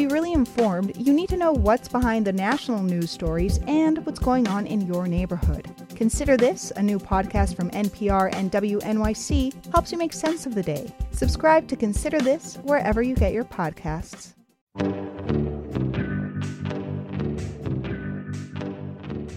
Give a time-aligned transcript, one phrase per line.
[0.00, 4.18] be really informed, you need to know what's behind the national news stories and what's
[4.18, 5.70] going on in your neighborhood.
[5.94, 10.62] Consider This, a new podcast from NPR and WNYC, helps you make sense of the
[10.62, 10.90] day.
[11.10, 14.32] Subscribe to Consider This wherever you get your podcasts.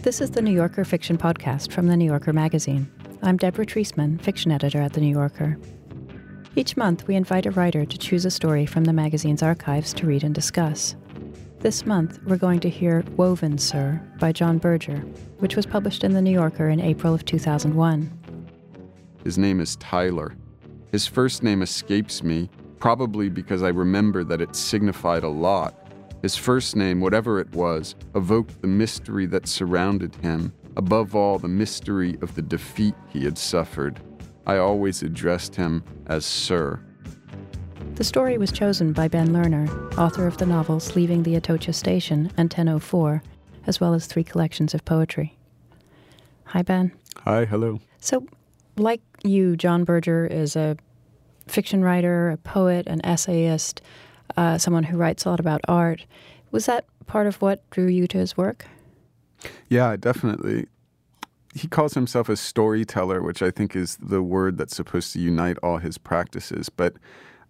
[0.04, 2.89] This is the New Yorker Fiction Podcast from The New Yorker magazine.
[3.21, 5.57] I'm Deborah Treisman, fiction editor at The New Yorker.
[6.56, 10.06] Each month, we invite a writer to choose a story from the magazine's archives to
[10.06, 10.96] read and discuss.
[11.62, 14.98] This month, we're going to hear Woven, Sir by John Berger,
[15.40, 18.12] which was published in The New Yorker in April of 2001.
[19.24, 20.36] His name is Tyler.
[20.91, 25.88] His first name escapes me, probably because I remember that it signified a lot.
[26.22, 31.48] His first name, whatever it was, evoked the mystery that surrounded him, above all, the
[31.48, 33.99] mystery of the defeat he had suffered.
[34.46, 36.80] I always addressed him as Sir.
[37.96, 42.32] The story was chosen by Ben Lerner, author of the novels Leaving the Atocha Station
[42.36, 43.22] and 10:04,
[43.68, 45.38] as well as three collections of poetry.
[46.46, 46.91] Hi, Ben.
[47.20, 47.80] Hi, hello.
[48.00, 48.26] So,
[48.76, 50.76] like you, John Berger is a
[51.48, 53.82] fiction writer, a poet, an essayist,
[54.35, 56.05] uh, someone who writes a lot about art.
[56.52, 58.66] Was that part of what drew you to his work?
[59.70, 60.68] Yeah, definitely
[61.54, 65.57] he calls himself a storyteller, which I think is the word that's supposed to unite
[65.62, 66.69] all his practices.
[66.69, 66.95] But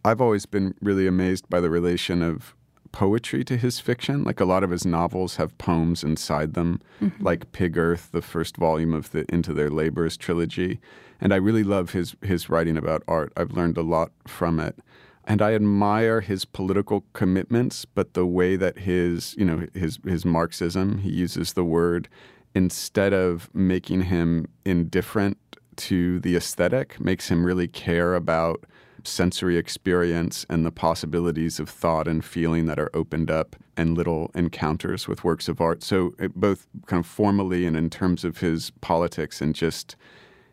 [0.03, 2.55] I've always been really amazed by the relation of
[2.91, 4.23] poetry to his fiction.
[4.23, 7.23] Like a lot of his novels have poems inside them, mm-hmm.
[7.23, 10.79] like Pig Earth, the first volume of the Into Their Labors trilogy.
[11.19, 13.31] And I really love his his writing about art.
[13.37, 14.77] I've learned a lot from it.
[15.25, 20.25] And I admire his political commitments, but the way that his, you know, his his
[20.25, 22.09] Marxism, he uses the word
[22.55, 25.37] instead of making him indifferent
[25.75, 28.65] to the aesthetic, makes him really care about
[29.03, 34.31] sensory experience and the possibilities of thought and feeling that are opened up and little
[34.33, 35.83] encounters with works of art.
[35.83, 39.95] So, it, both kind of formally and in terms of his politics and just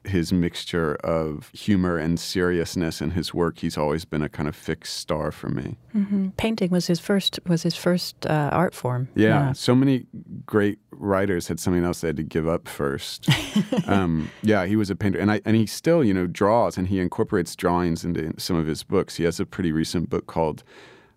[0.05, 4.57] his mixture of humor and seriousness in his work, he's always been a kind of
[4.57, 5.77] fixed star for me.
[5.95, 6.31] Mm-hmm.
[6.31, 9.09] Painting was his first was his first uh, art form.
[9.15, 10.07] Yeah, yeah, so many
[10.47, 13.29] great writers had something else they had to give up first.
[13.87, 16.89] um, yeah, he was a painter, and I and he still you know draws and
[16.89, 19.17] he incorporates drawings into some of his books.
[19.17, 20.63] He has a pretty recent book called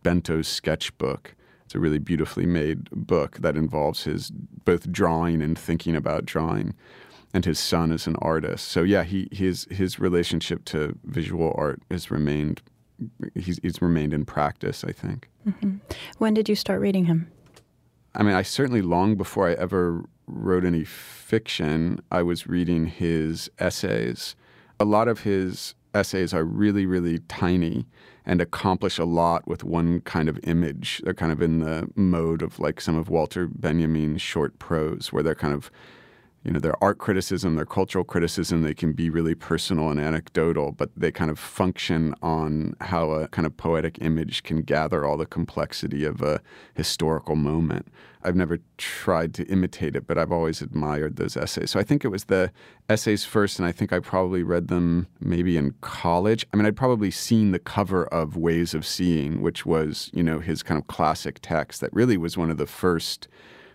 [0.04, 1.36] Bento's Sketchbook.
[1.66, 6.76] It's a really beautifully made book that involves his both drawing and thinking about drawing
[7.34, 8.68] and his son is an artist.
[8.68, 12.62] So yeah, he his his relationship to visual art has remained
[13.36, 14.84] he's, he's remained in practice.
[14.84, 15.30] I think.
[15.48, 15.78] Mm-hmm.
[16.20, 17.32] When did you start reading him?
[18.16, 23.50] I mean, I certainly long before I ever wrote any fiction, I was reading his
[23.60, 24.36] essays.
[24.80, 27.86] A lot of his essays are really, really tiny
[28.26, 31.02] and accomplish a lot with one kind of image.
[31.04, 35.24] They're kind of in the mode of like some of Walter Benjamin's short prose, where
[35.24, 35.70] they're kind of
[36.44, 40.74] you know, their art criticism, their cultural criticism, they can be really personal and anecdotal,
[40.74, 45.16] but they kind of function on how a kind of poetic image can gather all
[45.16, 46.42] the complexity of a
[46.74, 47.88] historical moment.
[48.26, 51.72] I've never tried to imitate it, but I've always admired those essays.
[51.72, 52.52] So I think it was the
[52.90, 56.46] essays first, and I think I probably read them maybe in college.
[56.54, 60.40] I mean, I'd probably seen the cover of Ways of Seeing, which was, you know,
[60.40, 63.28] his kind of classic text that really was one of the first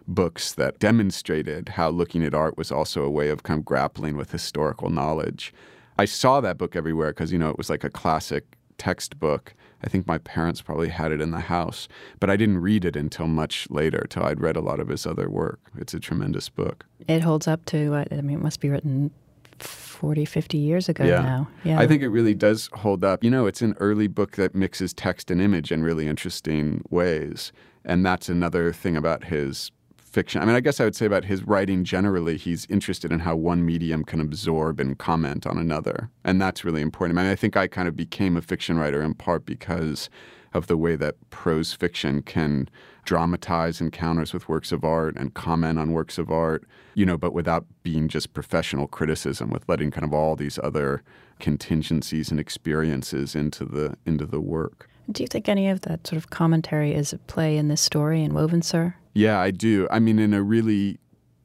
[0.09, 4.17] books that demonstrated how looking at art was also a way of kind of grappling
[4.17, 5.53] with historical knowledge.
[5.99, 9.55] I saw that book everywhere because, you know, it was like a classic textbook.
[9.85, 11.89] I think my parents probably had it in the house,
[12.19, 15.07] but I didn't read it until much later, till I'd read a lot of his
[15.07, 15.61] other work.
[15.77, 16.87] It's a tremendous book.
[17.07, 19.11] It holds up to, I mean, it must be written
[19.59, 21.21] 40, 50 years ago yeah.
[21.21, 21.49] now.
[21.65, 21.81] Yeah.
[21.81, 23.23] I think it really does hold up.
[23.23, 27.53] You know, it's an early book that mixes text and image in really interesting ways.
[27.85, 29.71] And that's another thing about his
[30.09, 30.43] fiction.
[30.43, 33.37] I mean, I guess I would say about his writing generally, he's interested in how
[33.37, 36.11] one medium can absorb and comment on another.
[36.25, 37.19] And that's really important.
[37.19, 40.09] I mean, I think I kind of became a fiction writer in part because
[40.55, 42.69] of the way that prose fiction can
[43.05, 46.65] dramatize encounters with works of art and comment on works of art,
[46.95, 51.03] you know, but without being just professional criticism, with letting kind of all these other
[51.39, 54.88] contingencies and experiences into the into the work.
[55.11, 58.23] Do you think any of that sort of commentary is at play in this story
[58.23, 58.95] in Woven, Sir?
[59.15, 59.89] Yeah, I do.
[59.91, 60.99] I mean, in a really,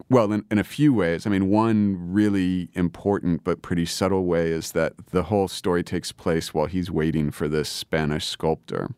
[0.09, 1.25] well, in, in a few ways.
[1.25, 6.11] I mean, one really important but pretty subtle way is that the whole story takes
[6.11, 8.89] place while he's waiting for this Spanish sculptor,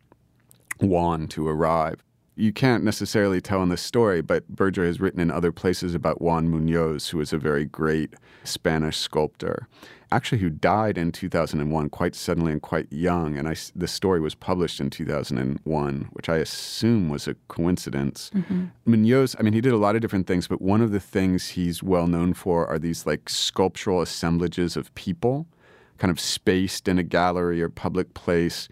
[0.79, 2.03] Juan, to arrive.
[2.35, 6.21] You can't necessarily tell in this story, but Berger has written in other places about
[6.21, 9.67] Juan Munoz, who was a very great Spanish sculptor,
[10.11, 13.37] actually who died in 2001 quite suddenly and quite young.
[13.37, 18.31] And I, the story was published in 2001, which I assume was a coincidence.
[18.35, 18.65] Mm-hmm.
[18.85, 21.49] Munoz, I mean, he did a lot of different things, but one of the things
[21.49, 25.47] he's well known for are these like sculptural assemblages of people
[25.97, 28.67] kind of spaced in a gallery or public place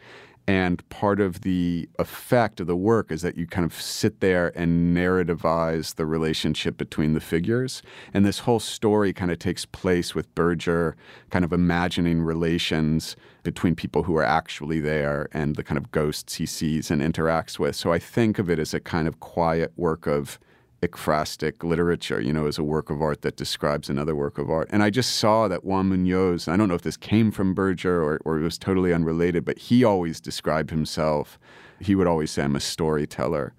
[0.46, 4.52] and part of the effect of the work is that you kind of sit there
[4.58, 7.82] and narrativize the relationship between the figures.
[8.14, 10.98] And this whole story kind of takes place with Berger
[11.30, 16.36] kind of imagining relations between people who are actually there and the kind of ghosts
[16.36, 17.76] he sees and interacts with.
[17.76, 20.40] So I think of it as a kind of quiet work of
[20.84, 24.70] ekphrastic literature, you know, as a work of art that describes another work of art.
[24.72, 28.04] And I just saw that Juan Munoz, I don't know if this came from Berger
[28.04, 31.40] or, or it was totally unrelated, but he always described himself,
[31.80, 33.54] he would always say, I'm a storyteller.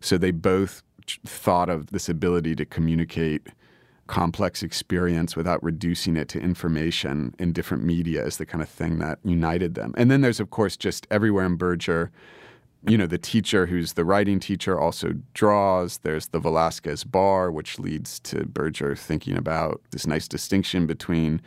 [0.00, 0.82] So they both
[1.24, 3.48] thought of this ability to communicate
[4.06, 8.98] complex experience without reducing it to information in different media as the kind of thing
[8.98, 9.94] that united them.
[9.96, 12.10] And then there's, of course, just everywhere in Berger,
[12.86, 15.98] you know, the teacher who's the writing teacher also draws.
[15.98, 21.40] There's the Velasquez bar, which leads to Berger thinking about this nice distinction between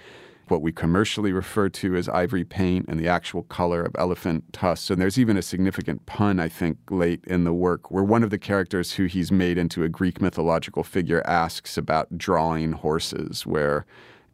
[0.48, 4.90] what we commercially refer to as ivory paint and the actual color of elephant tusks.
[4.90, 8.30] And there's even a significant pun, I think, late in the work where one of
[8.30, 13.86] the characters who he's made into a Greek mythological figure asks about drawing horses, where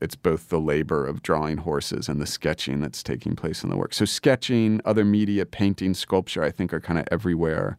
[0.03, 3.77] it's both the labor of drawing horses and the sketching that's taking place in the
[3.77, 3.93] work.
[3.93, 7.77] So, sketching, other media, painting, sculpture, I think are kind of everywhere.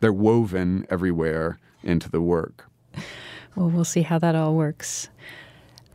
[0.00, 2.70] They're woven everywhere into the work.
[3.54, 5.10] Well, we'll see how that all works.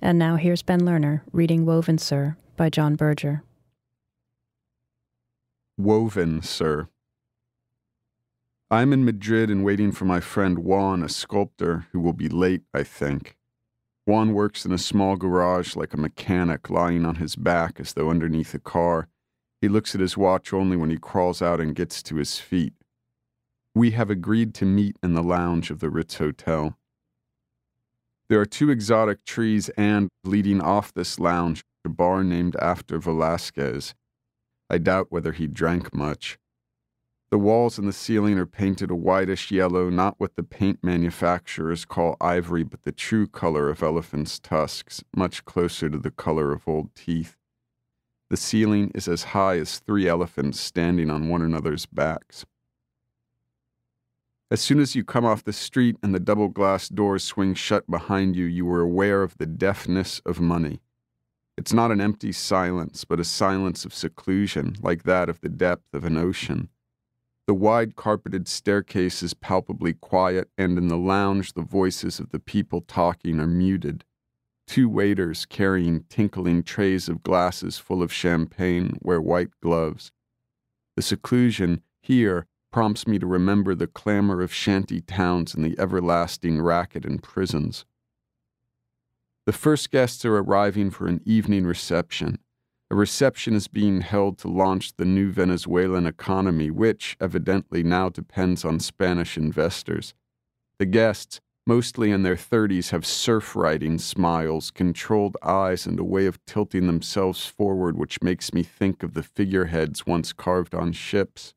[0.03, 3.41] And now here's Ben Lerner reading Woven, Sir by John Berger.
[5.79, 6.89] Woven, Sir.
[8.69, 12.61] I'm in Madrid and waiting for my friend Juan, a sculptor, who will be late,
[12.71, 13.35] I think.
[14.11, 18.09] Juan works in a small garage like a mechanic lying on his back as though
[18.09, 19.07] underneath a car.
[19.61, 22.73] He looks at his watch only when he crawls out and gets to his feet.
[23.73, 26.77] We have agreed to meet in the lounge of the Ritz Hotel.
[28.27, 33.95] There are two exotic trees and, leading off this lounge, a bar named after Velasquez.
[34.69, 36.37] I doubt whether he drank much.
[37.31, 41.85] The walls and the ceiling are painted a whitish yellow, not what the paint manufacturers
[41.85, 46.67] call ivory, but the true color of elephants' tusks, much closer to the color of
[46.67, 47.37] old teeth.
[48.29, 52.45] The ceiling is as high as three elephants standing on one another's backs.
[54.49, 57.89] As soon as you come off the street and the double glass doors swing shut
[57.89, 60.81] behind you, you are aware of the deafness of money.
[61.57, 65.93] It's not an empty silence, but a silence of seclusion, like that of the depth
[65.93, 66.67] of an ocean.
[67.51, 72.39] The wide carpeted staircase is palpably quiet, and in the lounge the voices of the
[72.39, 74.05] people talking are muted.
[74.67, 80.13] Two waiters carrying tinkling trays of glasses full of champagne wear white gloves.
[80.95, 86.61] The seclusion here prompts me to remember the clamor of shanty towns and the everlasting
[86.61, 87.83] racket in prisons.
[89.45, 92.39] The first guests are arriving for an evening reception.
[92.91, 98.65] A reception is being held to launch the new Venezuelan economy, which evidently now depends
[98.65, 100.13] on Spanish investors.
[100.77, 106.25] The guests, mostly in their 30s, have surf riding smiles, controlled eyes, and a way
[106.25, 111.53] of tilting themselves forward which makes me think of the figureheads once carved on ships.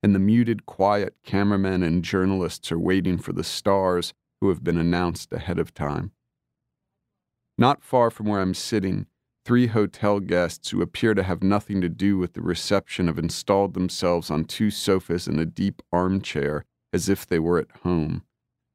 [0.00, 4.78] And the muted, quiet cameramen and journalists are waiting for the stars who have been
[4.78, 6.12] announced ahead of time.
[7.58, 9.06] Not far from where I'm sitting,
[9.44, 13.74] Three hotel guests who appear to have nothing to do with the reception have installed
[13.74, 18.22] themselves on two sofas in a deep armchair as if they were at home.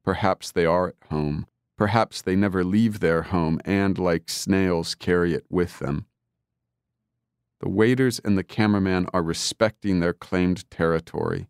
[0.04, 1.48] Perhaps they are at home.
[1.78, 6.06] Perhaps they never leave their home and, like snails, carry it with them.
[7.62, 11.48] The waiters and the cameraman are respecting their claimed territory.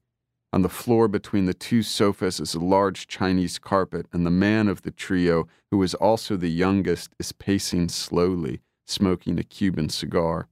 [0.54, 4.68] On the floor between the two sofas is a large Chinese carpet, and the man
[4.68, 10.48] of the trio, who is also the youngest, is pacing slowly, smoking a Cuban cigar.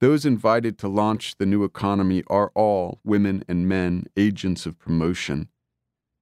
[0.00, 5.48] Those invited to launch the new economy are all, women and men, agents of promotion.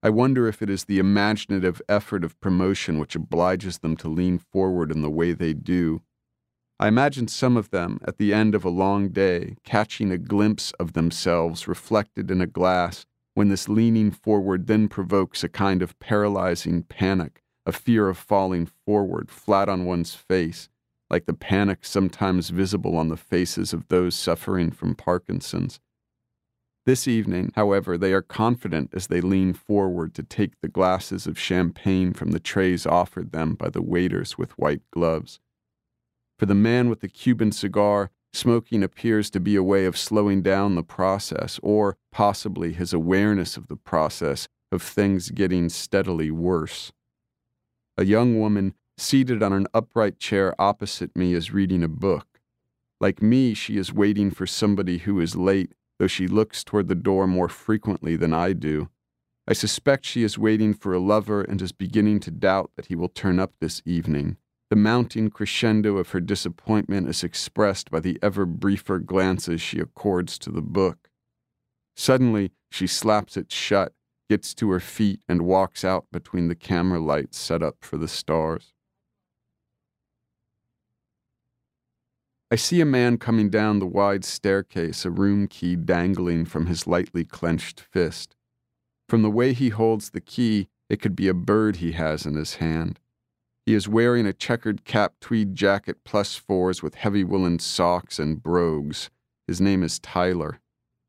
[0.03, 4.39] I wonder if it is the imaginative effort of promotion which obliges them to lean
[4.39, 6.03] forward in the way they do.
[6.79, 10.73] I imagine some of them, at the end of a long day, catching a glimpse
[10.81, 15.99] of themselves reflected in a glass when this leaning forward then provokes a kind of
[15.99, 20.69] paralyzing panic, a fear of falling forward, flat on one's face,
[21.11, 25.81] like the panic sometimes visible on the faces of those suffering from Parkinson's.
[26.87, 31.39] This evening, however, they are confident as they lean forward to take the glasses of
[31.39, 35.41] champagne from the trays offered them by the waiters with white gloves.
[36.39, 40.41] For the man with the Cuban cigar, smoking appears to be a way of slowing
[40.41, 46.93] down the process, or possibly his awareness of the process of things getting steadily worse.
[47.97, 52.27] A young woman seated on an upright chair opposite me is reading a book.
[53.01, 56.95] Like me, she is waiting for somebody who is late though she looks toward the
[56.95, 58.89] door more frequently than I do.
[59.47, 62.97] I suspect she is waiting for a lover and is beginning to doubt that he
[62.97, 64.39] will turn up this evening.
[64.71, 70.39] The mounting crescendo of her disappointment is expressed by the ever briefer glances she accords
[70.39, 71.11] to the book.
[71.97, 73.93] Suddenly, she slaps it shut,
[74.31, 78.07] gets to her feet, and walks out between the camera lights set up for the
[78.07, 78.73] stars.
[82.49, 86.87] I see a man coming down the wide staircase, a room key dangling from his
[86.87, 88.37] lightly clenched fist.
[89.09, 92.37] From the way he holds the key, it could be a bird he has in
[92.37, 93.01] his hand.
[93.67, 98.41] He is wearing a checkered cap tweed jacket plus fours with heavy woolen socks and
[98.41, 99.11] brogues.
[99.49, 100.61] His name is Tyler.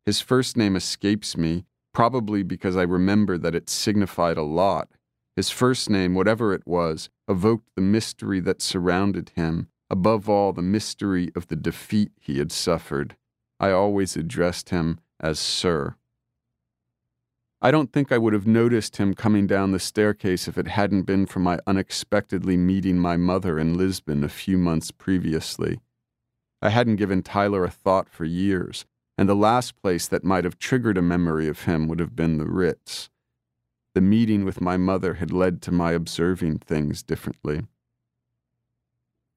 [0.08, 4.90] His first name escapes me, probably because I remember that it signified a lot.
[5.36, 10.62] His first name, whatever it was, evoked the mystery that surrounded him above all the
[10.62, 13.16] mystery of the defeat he had suffered,
[13.60, 15.96] I always addressed him as Sir.
[17.62, 21.04] I don't think I would have noticed him coming down the staircase if it hadn't
[21.04, 25.80] been for my unexpectedly meeting my mother in Lisbon a few months previously.
[26.62, 28.86] I hadn't given Tyler a thought for years,
[29.22, 32.40] and the last place that might have triggered a memory of him would have been
[32.40, 33.12] the Ritz.
[33.94, 37.62] The meeting with my mother had led to my observing things differently.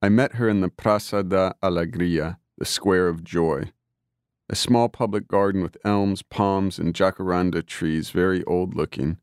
[0.01, 3.73] I met her in the Praça da Alegria, the Square of Joy,
[4.49, 9.19] a small public garden with elms, palms, and jacaranda trees, very old looking.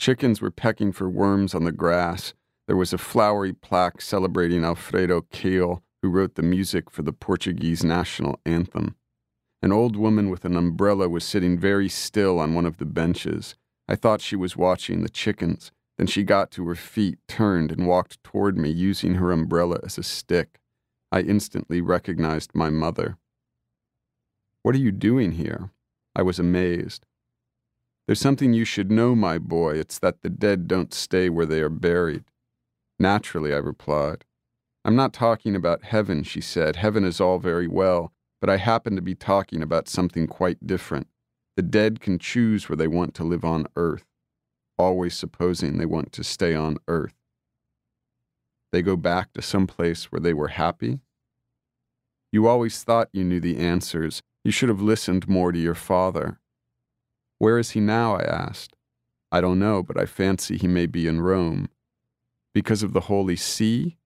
[0.00, 2.34] Chickens were pecking for worms on the grass.
[2.66, 7.84] There was a flowery plaque celebrating Alfredo Keil, who wrote the music for the Portuguese
[7.84, 8.96] national anthem.
[9.62, 13.56] An old woman with an umbrella was sitting very still on one of the benches.
[13.88, 15.72] I thought she was watching the chickens.
[15.96, 19.96] Then she got to her feet, turned, and walked toward me, using her umbrella as
[19.96, 20.60] a stick.
[21.10, 23.16] I instantly recognized my mother.
[24.62, 25.70] What are you doing here?
[26.14, 27.06] I was amazed.
[28.06, 29.76] There's something you should know, my boy.
[29.76, 32.24] It's that the dead don't stay where they are buried.
[32.98, 34.24] Naturally, I replied.
[34.84, 36.76] I'm not talking about heaven, she said.
[36.76, 41.08] Heaven is all very well, but I happen to be talking about something quite different.
[41.56, 44.04] The dead can choose where they want to live on earth
[44.78, 47.14] always supposing they want to stay on earth.
[48.72, 51.00] They go back to some place where they were happy?
[52.32, 54.22] You always thought you knew the answers.
[54.44, 56.40] You should have listened more to your father.
[57.38, 58.16] Where is he now?
[58.16, 58.76] I asked.
[59.32, 61.68] I don't know, but I fancy he may be in Rome.
[62.54, 63.98] Because of the Holy See?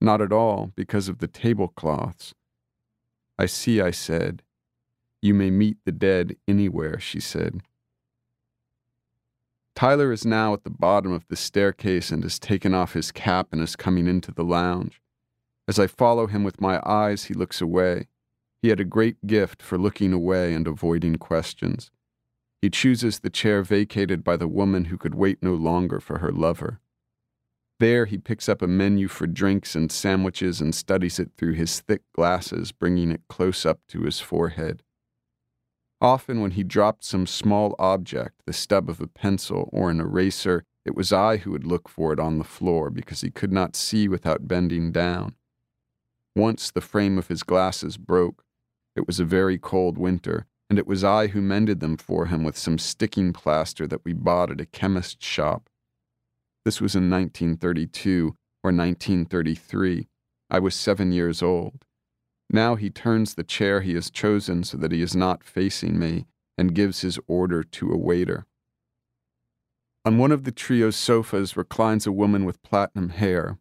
[0.00, 2.34] Not at all, because of the tablecloths.
[3.38, 4.42] I see, I said.
[5.20, 7.62] You may meet the dead anywhere, she said.
[9.74, 13.48] Tyler is now at the bottom of the staircase and has taken off his cap
[13.52, 15.02] and is coming into the lounge.
[15.68, 18.08] As I follow him with my eyes, he looks away.
[18.62, 21.90] He had a great gift for looking away and avoiding questions.
[22.62, 26.32] He chooses the chair vacated by the woman who could wait no longer for her
[26.32, 26.80] lover.
[27.78, 31.80] There, he picks up a menu for drinks and sandwiches and studies it through his
[31.80, 34.82] thick glasses, bringing it close up to his forehead.
[36.00, 40.64] Often, when he dropped some small object, the stub of a pencil or an eraser,
[40.84, 43.76] it was I who would look for it on the floor because he could not
[43.76, 45.34] see without bending down.
[46.34, 48.44] Once the frame of his glasses broke.
[48.94, 52.44] It was a very cold winter, and it was I who mended them for him
[52.44, 55.68] with some sticking plaster that we bought at a chemist's shop.
[56.66, 60.08] This was in 1932 or 1933.
[60.50, 61.84] I was seven years old.
[62.50, 66.26] Now he turns the chair he has chosen so that he is not facing me
[66.58, 68.46] and gives his order to a waiter.
[70.04, 73.58] On one of the trio's sofas reclines a woman with platinum hair.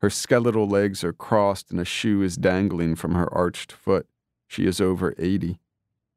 [0.00, 4.08] Her skeletal legs are crossed and a shoe is dangling from her arched foot.
[4.46, 5.60] She is over 80.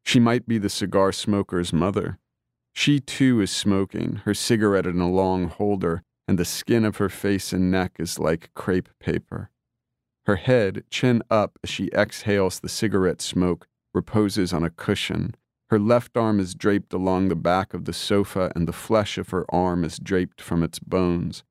[0.06, 2.20] She might be the cigar smoker's mother.
[2.72, 7.10] She too is smoking, her cigarette in a long holder, and the skin of her
[7.10, 9.50] face and neck is like crepe paper.
[10.26, 15.36] Her head, chin up as she exhales the cigarette smoke, reposes on a cushion.
[15.70, 19.32] Her left arm is draped along the back of the sofa, and the flesh of
[19.32, 21.44] her arm is draped from its bones.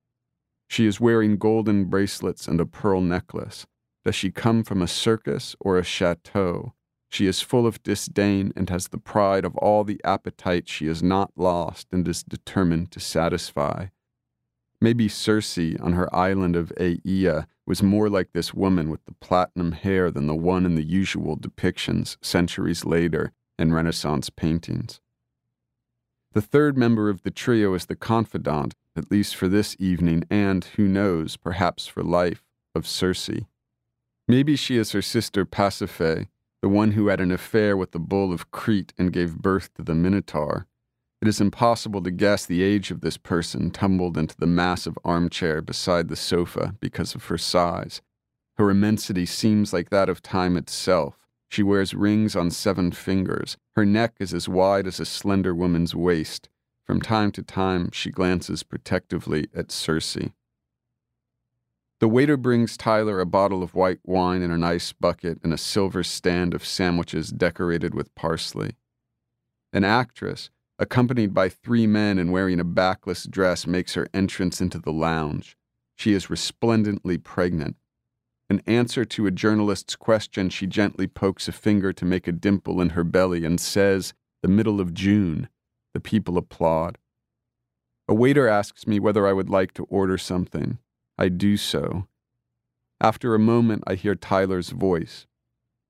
[0.67, 3.67] She is wearing golden bracelets and a pearl necklace.
[4.07, 6.73] Does she come from a circus or a chateau?
[7.11, 11.03] She is full of disdain and has the pride of all the appetite she has
[11.03, 13.89] not lost and is determined to satisfy.
[14.81, 19.73] Maybe Circe on her island of Aeaea was more like this woman with the platinum
[19.73, 25.01] hair than the one in the usual depictions centuries later in Renaissance paintings.
[26.33, 30.65] The third member of the trio is the confidant, at least for this evening, and,
[30.77, 32.43] who knows, perhaps for life,
[32.75, 33.31] of Circe.
[34.27, 36.29] Maybe she is her sister Pasiphae,
[36.63, 39.83] the one who had an affair with the bull of Crete and gave birth to
[39.83, 40.67] the Minotaur.
[41.23, 45.61] It is impossible to guess the age of this person tumbled into the massive armchair
[45.61, 48.01] beside the sofa because of her size.
[48.57, 51.27] Her immensity seems like that of time itself.
[51.51, 53.59] She wears rings on seven fingers.
[53.77, 56.49] Her neck is as wide as a slender woman's waist.
[56.87, 60.17] From time to time, she glances protectively at Circe.
[62.01, 65.59] The waiter brings Tyler a bottle of white wine in an ice bucket and a
[65.59, 68.77] silver stand of sandwiches decorated with parsley.
[69.73, 70.51] An actress,
[70.81, 75.57] accompanied by three men and wearing a backless dress, makes her entrance into the lounge.
[75.95, 77.77] She is resplendently pregnant.
[78.49, 82.81] In answer to a journalist's question, she gently pokes a finger to make a dimple
[82.81, 85.49] in her belly and says, The middle of June.
[85.93, 86.99] The people applaud.
[88.09, 90.79] A waiter asks me whether I would like to order something.
[91.19, 92.07] I do so.
[93.01, 95.27] After a moment, I hear Tyler's voice.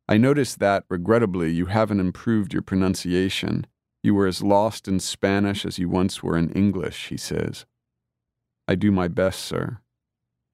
[0.08, 3.66] I notice that, regrettably, you haven't improved your pronunciation.
[4.02, 7.66] You were as lost in Spanish as you once were in English, he says.
[8.66, 9.78] I do my best, sir.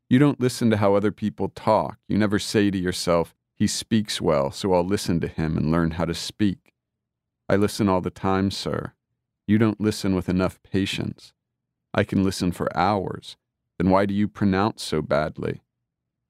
[0.09, 1.99] You don't listen to how other people talk.
[2.09, 5.93] You never say to yourself, he speaks well, so I'll listen to him and learn
[5.93, 6.75] how to speak.
[7.49, 8.93] I listen all the time, sir.
[9.47, 11.33] You don't listen with enough patience.
[11.95, 13.37] I can listen for hours.
[13.79, 15.63] Then why do you pronounce so badly?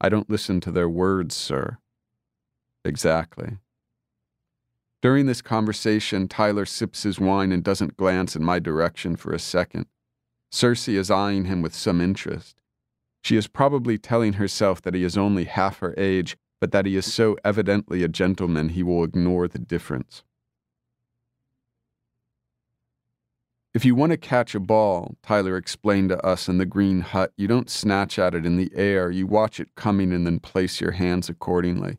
[0.01, 1.79] I don't listen to their words, sir.
[2.85, 3.59] Exactly.
[5.03, 9.39] During this conversation, Tyler sips his wine and doesn't glance in my direction for a
[9.39, 9.87] second.
[10.51, 12.57] Circe is eyeing him with some interest.
[13.23, 16.97] She is probably telling herself that he is only half her age, but that he
[16.97, 20.23] is so evidently a gentleman he will ignore the difference.
[23.75, 27.33] If you want to catch a ball, Tyler explained to us in the green hut,
[27.37, 30.81] you don't snatch at it in the air, you watch it coming and then place
[30.81, 31.99] your hands accordingly.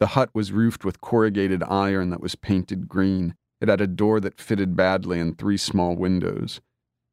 [0.00, 3.34] The hut was roofed with corrugated iron that was painted green.
[3.60, 6.60] It had a door that fitted badly and three small windows.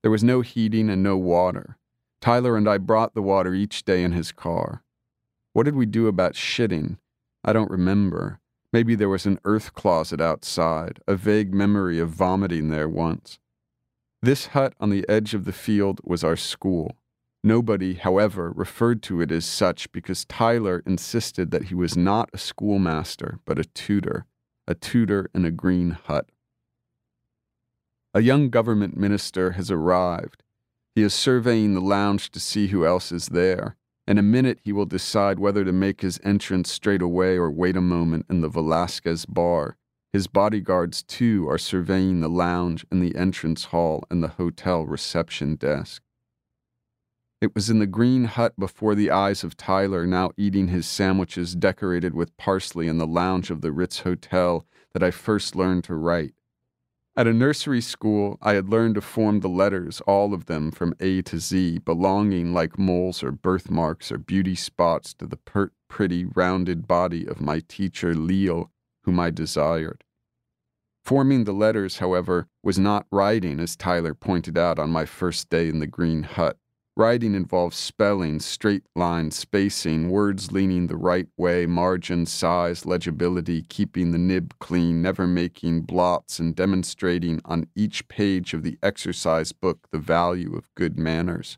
[0.02, 1.78] There was no heating and no water.
[2.22, 4.84] Tyler and I brought the water each day in his car.
[5.54, 6.98] What did we do about shitting?
[7.44, 8.40] I don't remember.
[8.74, 13.40] Maybe there was an earth closet outside, a vague memory of vomiting there once.
[14.22, 16.96] This hut on the edge of the field was our school.
[17.44, 22.38] Nobody, however, referred to it as such because Tyler insisted that he was not a
[22.38, 24.26] schoolmaster, but a tutor,
[24.68, 26.30] a tutor in a green hut.
[28.14, 30.44] A young government minister has arrived.
[30.94, 33.76] He is surveying the lounge to see who else is there.
[34.06, 37.78] In a minute, he will decide whether to make his entrance straight away or wait
[37.78, 39.78] a moment in the Velasquez bar.
[40.12, 45.56] His bodyguards, too, are surveying the lounge and the entrance hall and the hotel reception
[45.56, 46.04] desk.
[47.42, 51.56] It was in the green hut before the eyes of Tyler, now eating his sandwiches
[51.56, 55.96] decorated with parsley in the lounge of the Ritz Hotel, that I first learned to
[55.96, 56.36] write.
[57.18, 60.94] At a nursery school, I had learned to form the letters, all of them from
[61.00, 66.26] A to Z, belonging like moles or birthmarks or beauty spots to the pert, pretty,
[66.26, 68.70] rounded body of my teacher, Leal,
[69.04, 70.04] whom I desired.
[71.04, 75.68] Forming the letters, however, was not writing, as Tyler pointed out on my first day
[75.68, 76.58] in the green hut.
[76.98, 84.12] Writing involves spelling, straight line, spacing, words leaning the right way, margin, size, legibility, keeping
[84.12, 89.88] the nib clean, never making blots, and demonstrating on each page of the exercise book
[89.92, 91.58] the value of good manners.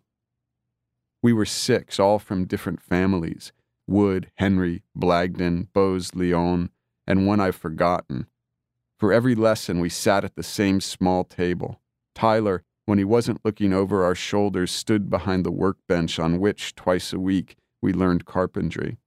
[1.24, 3.54] We were six, all from different families
[3.88, 6.69] Wood, Henry, Blagden, Bose, Leon,
[7.08, 8.28] and one I've forgotten.
[8.98, 11.82] For every lesson, we sat at the same small table.
[12.15, 17.13] Tyler, when he wasn't looking over our shoulders, stood behind the workbench on which, twice
[17.13, 18.98] a week, we learned carpentry.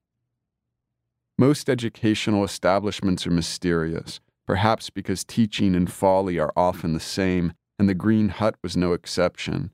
[1.37, 7.87] Most educational establishments are mysterious, perhaps because teaching and folly are often the same, and
[7.87, 9.71] the Green Hut was no exception.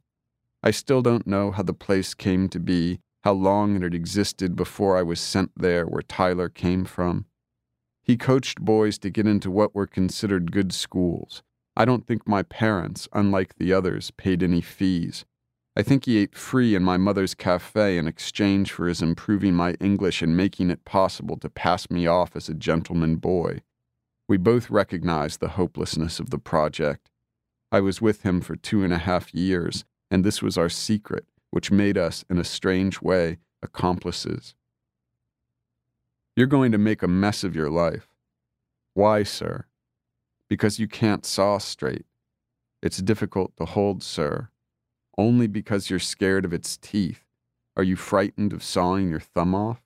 [0.61, 4.55] I still don't know how the place came to be, how long it had existed
[4.55, 7.25] before I was sent there where Tyler came from.
[8.01, 11.41] He coached boys to get into what were considered good schools.
[11.75, 15.25] I don't think my parents, unlike the others, paid any fees.
[15.75, 19.73] I think he ate free in my mother's cafe in exchange for his improving my
[19.79, 23.61] English and making it possible to pass me off as a gentleman boy.
[24.29, 27.09] We both recognized the hopelessness of the project.
[27.71, 31.25] I was with him for two and a half years, and this was our secret,
[31.49, 34.53] which made us, in a strange way, accomplices.
[36.35, 38.07] You're going to make a mess of your life.
[38.93, 39.65] Why, sir?
[40.53, 42.05] Because you can't saw straight.
[42.83, 44.49] It's difficult to hold, sir.
[45.17, 47.25] Only because you're scared of its teeth.
[47.75, 49.81] Are you frightened of sawing your thumb off?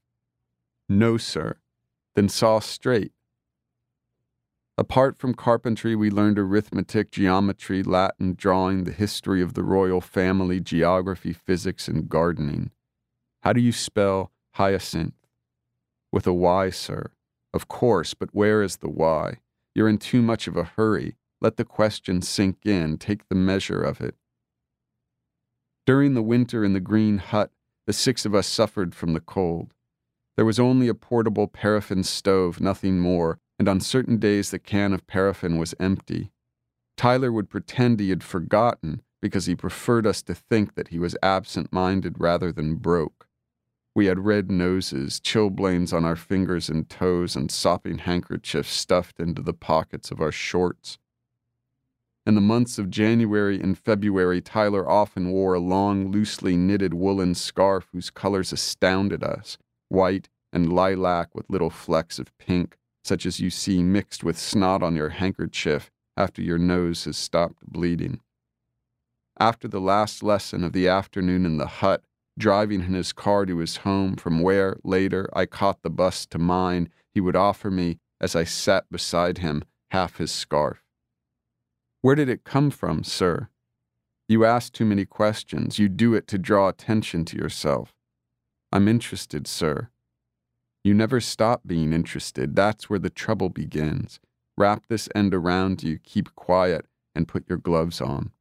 [0.89, 1.55] No, sir.
[2.15, 3.13] Then saw straight.
[4.77, 10.59] Apart from carpentry, we learned arithmetic, geometry, Latin, drawing, the history of the royal family,
[10.59, 12.71] geography, physics, and gardening.
[13.43, 15.15] How do you spell hyacinth?
[16.11, 17.11] With a Y, sir.
[17.53, 19.39] Of course, but where is the Y?
[19.77, 21.17] You're in too much of a hurry.
[21.39, 24.15] Let the question sink in, take the measure of it.
[25.85, 27.51] During the winter in the green hut,
[27.85, 29.75] the six of us suffered from the cold.
[30.35, 34.93] There was only a portable paraffin stove, nothing more, and on certain days the can
[34.93, 36.31] of paraffin was empty.
[36.97, 41.15] Tyler would pretend he had forgotten because he preferred us to think that he was
[41.21, 43.26] absent minded rather than broke.
[43.97, 49.41] We had red noses, chilblains on our fingers and toes, and sopping handkerchiefs stuffed into
[49.41, 50.99] the pockets of our shorts.
[52.23, 57.33] In the months of January and February, Tyler often wore a long, loosely knitted woolen
[57.33, 59.57] scarf whose colors astounded us
[59.89, 64.83] white and lilac with little flecks of pink, such as you see mixed with snot
[64.83, 68.19] on your handkerchief after your nose has stopped bleeding.
[69.39, 72.03] After the last lesson of the afternoon in the hut,
[72.37, 76.37] driving in his car to his home, from where, later, I caught the bus to
[76.37, 80.83] mine, he would offer me, as I sat beside him, half his scarf.
[82.01, 83.49] Where did it come from, sir?
[84.27, 85.79] You ask too many questions.
[85.79, 87.93] You do it to draw attention to yourself.
[88.71, 89.89] I'm interested, sir.
[90.83, 92.55] You never stop being interested.
[92.55, 94.19] That's where the trouble begins.
[94.57, 98.31] Wrap this end around you, keep quiet, and put your gloves on.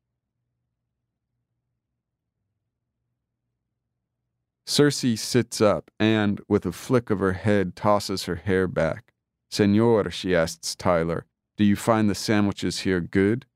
[4.67, 9.13] Circe sits up and, with a flick of her head, tosses her hair back.
[9.51, 11.25] Senor, she asks Tyler,
[11.57, 13.47] do you find the sandwiches here good?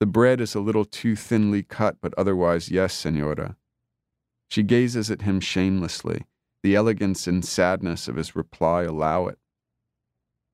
[0.00, 3.56] The bread is a little too thinly cut, but otherwise, yes, senora.
[4.48, 6.24] She gazes at him shamelessly.
[6.62, 9.38] The elegance and sadness of his reply allow it.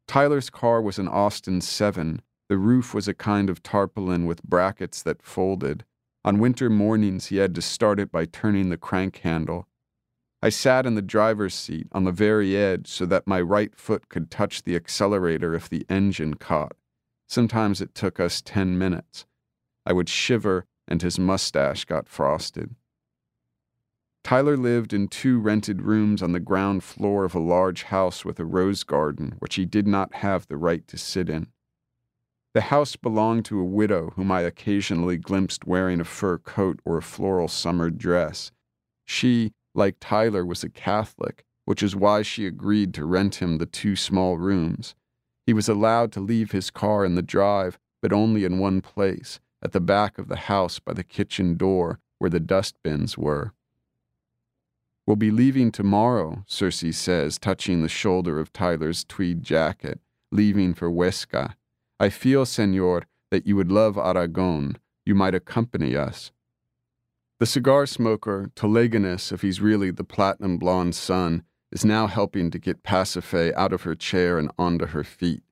[0.06, 2.22] Tyler's car was an Austin 7.
[2.48, 5.84] The roof was a kind of tarpaulin with brackets that folded.
[6.28, 9.66] On winter mornings, he had to start it by turning the crank handle.
[10.42, 14.10] I sat in the driver's seat on the very edge so that my right foot
[14.10, 16.72] could touch the accelerator if the engine caught.
[17.26, 19.24] Sometimes it took us 10 minutes.
[19.86, 22.74] I would shiver, and his mustache got frosted.
[24.22, 28.38] Tyler lived in two rented rooms on the ground floor of a large house with
[28.38, 31.46] a rose garden, which he did not have the right to sit in.
[32.58, 36.98] The house belonged to a widow whom I occasionally glimpsed wearing a fur coat or
[36.98, 38.50] a floral summer dress.
[39.04, 43.66] She, like Tyler, was a Catholic, which is why she agreed to rent him the
[43.66, 44.96] two small rooms.
[45.46, 49.38] He was allowed to leave his car in the drive, but only in one place,
[49.62, 53.52] at the back of the house by the kitchen door, where the dust bins were.
[55.06, 60.00] We'll be leaving tomorrow, Circe says, touching the shoulder of Tyler's tweed jacket,
[60.32, 61.54] leaving for Huesca.
[62.00, 64.78] I feel, senor, that you would love Aragon.
[65.04, 66.32] You might accompany us.
[67.40, 72.58] The cigar smoker, Telegonus, if he's really the platinum blonde son, is now helping to
[72.58, 75.42] get Pasiphae out of her chair and onto her feet.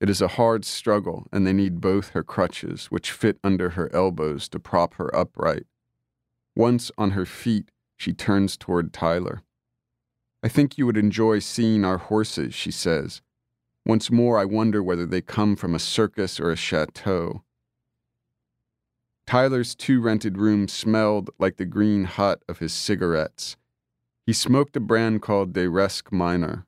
[0.00, 3.94] It is a hard struggle, and they need both her crutches, which fit under her
[3.94, 5.66] elbows to prop her upright.
[6.56, 9.42] Once on her feet, she turns toward Tyler.
[10.42, 13.20] I think you would enjoy seeing our horses, she says.
[13.86, 17.42] Once more, I wonder whether they come from a circus or a chateau.
[19.26, 23.56] Tyler's two rented rooms smelled like the green hut of his cigarettes.
[24.26, 26.66] He smoked a brand called De Reszke Minor.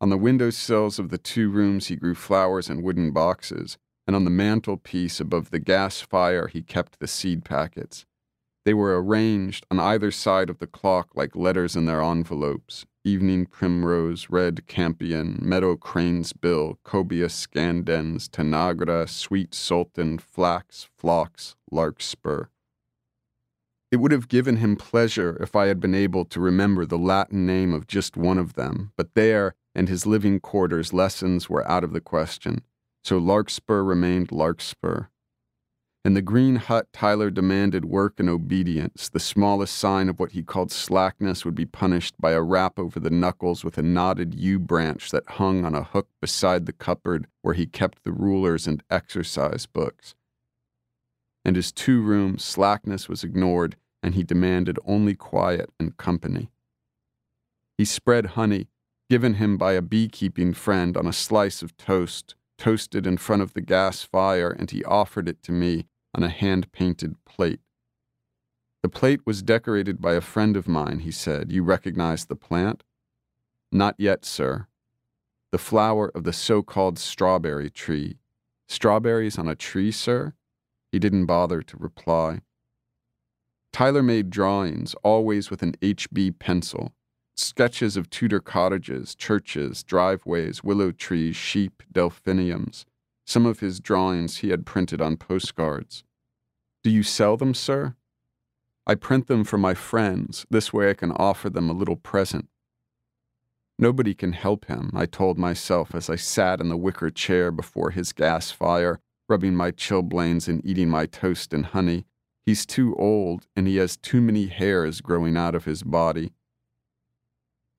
[0.00, 4.16] On the window sills of the two rooms, he grew flowers in wooden boxes, and
[4.16, 8.04] on the mantelpiece above the gas fire, he kept the seed packets.
[8.64, 13.46] They were arranged on either side of the clock like letters in their envelopes evening
[13.46, 22.46] primrose, red campion, meadow crane's bill, cobaea scandens, tanagra, sweet sultan, flax, phlox, larkspur.
[23.90, 27.44] It would have given him pleasure if I had been able to remember the Latin
[27.44, 31.84] name of just one of them, but there and his living quarters lessons were out
[31.84, 32.62] of the question,
[33.04, 35.06] so larkspur remained larkspur.
[36.04, 39.08] In the green hut, Tyler demanded work and obedience.
[39.08, 42.98] The smallest sign of what he called slackness would be punished by a rap over
[42.98, 47.28] the knuckles with a knotted yew branch that hung on a hook beside the cupboard
[47.42, 50.16] where he kept the rulers and exercise books.
[51.44, 56.50] In his two rooms, slackness was ignored, and he demanded only quiet and company.
[57.78, 58.66] He spread honey,
[59.08, 63.54] given him by a beekeeping friend, on a slice of toast, toasted in front of
[63.54, 67.60] the gas fire, and he offered it to me on a hand painted plate.
[68.82, 71.52] The plate was decorated by a friend of mine, he said.
[71.52, 72.82] You recognize the plant?
[73.70, 74.66] Not yet, sir.
[75.52, 78.18] The flower of the so called strawberry tree.
[78.68, 80.34] Strawberries on a tree, sir?
[80.90, 82.40] He didn't bother to reply.
[83.72, 86.92] Tyler made drawings, always with an HB pencil.
[87.36, 92.84] Sketches of Tudor cottages, churches, driveways, willow trees, sheep, delphiniums.
[93.26, 96.04] Some of his drawings he had printed on postcards.
[96.82, 97.94] Do you sell them, sir?
[98.86, 100.44] I print them for my friends.
[100.50, 102.48] This way I can offer them a little present.
[103.78, 107.90] Nobody can help him, I told myself as I sat in the wicker chair before
[107.90, 112.04] his gas fire, rubbing my chilblains and eating my toast and honey.
[112.44, 116.32] He's too old, and he has too many hairs growing out of his body.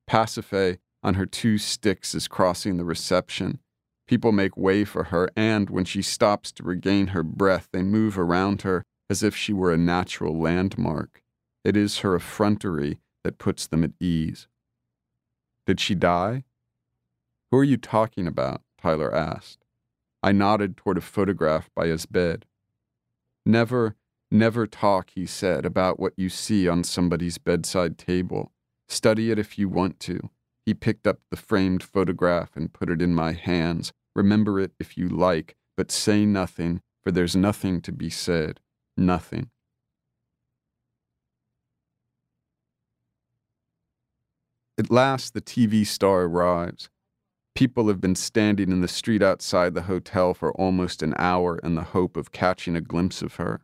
[0.09, 3.59] Pasiphae, on her two sticks, is crossing the reception.
[4.07, 8.19] People make way for her, and when she stops to regain her breath, they move
[8.19, 11.23] around her as if she were a natural landmark.
[11.63, 14.47] It is her effrontery that puts them at ease.
[15.65, 16.43] Did she die?
[17.51, 18.61] Who are you talking about?
[18.81, 19.63] Tyler asked.
[20.21, 22.45] I nodded toward a photograph by his bed.
[23.45, 23.95] Never,
[24.31, 28.51] never talk, he said, about what you see on somebody's bedside table.
[28.89, 30.29] Study it if you want to.
[30.65, 33.91] He picked up the framed photograph and put it in my hands.
[34.15, 38.59] Remember it if you like, but say nothing, for there's nothing to be said.
[38.95, 39.49] Nothing.
[44.77, 46.89] At last, the TV star arrives.
[47.53, 51.75] People have been standing in the street outside the hotel for almost an hour in
[51.75, 53.61] the hope of catching a glimpse of her.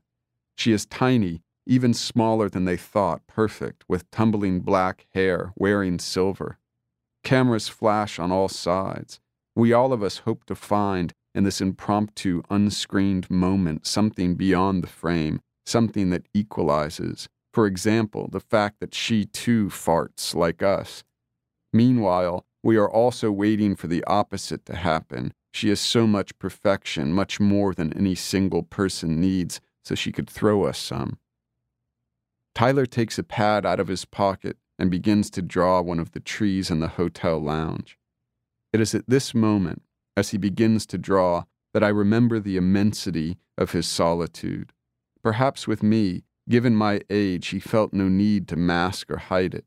[0.55, 6.58] She is tiny, even smaller than they thought, perfect, with tumbling black hair, wearing silver.
[7.23, 9.19] Cameras flash on all sides.
[9.55, 14.87] We all of us hope to find, in this impromptu, unscreened moment, something beyond the
[14.87, 17.27] frame, something that equalizes.
[17.53, 21.03] For example, the fact that she too farts like us.
[21.73, 25.33] Meanwhile, we are also waiting for the opposite to happen.
[25.53, 30.29] She is so much perfection, much more than any single person needs, so she could
[30.29, 31.17] throw us some.
[32.53, 36.19] Tyler takes a pad out of his pocket and begins to draw one of the
[36.19, 37.99] trees in the hotel lounge.
[38.71, 39.83] It is at this moment,
[40.15, 44.71] as he begins to draw, that I remember the immensity of his solitude.
[45.21, 49.65] Perhaps with me, given my age, he felt no need to mask or hide it.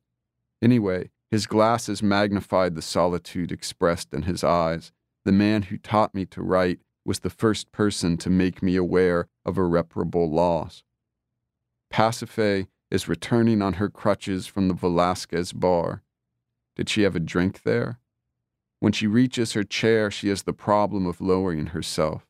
[0.62, 4.92] Anyway, his glasses magnified the solitude expressed in his eyes.
[5.24, 9.28] The man who taught me to write was the first person to make me aware
[9.44, 10.82] of irreparable loss.
[11.92, 16.02] Pasiphae is returning on her crutches from the Velasquez bar.
[16.76, 17.98] Did she have a drink there?
[18.80, 22.26] When she reaches her chair, she has the problem of lowering herself.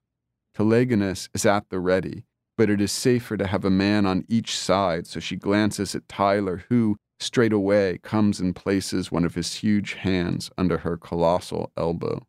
[0.54, 2.24] Telegonus is at the ready,
[2.56, 6.08] but it is safer to have a man on each side, so she glances at
[6.08, 11.72] Tyler, who, straight away, comes and places one of his huge hands under her colossal
[11.76, 12.24] elbow.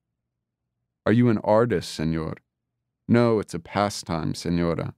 [1.05, 2.33] Are you an artist, senor?
[3.07, 4.95] No, it's a pastime, senora.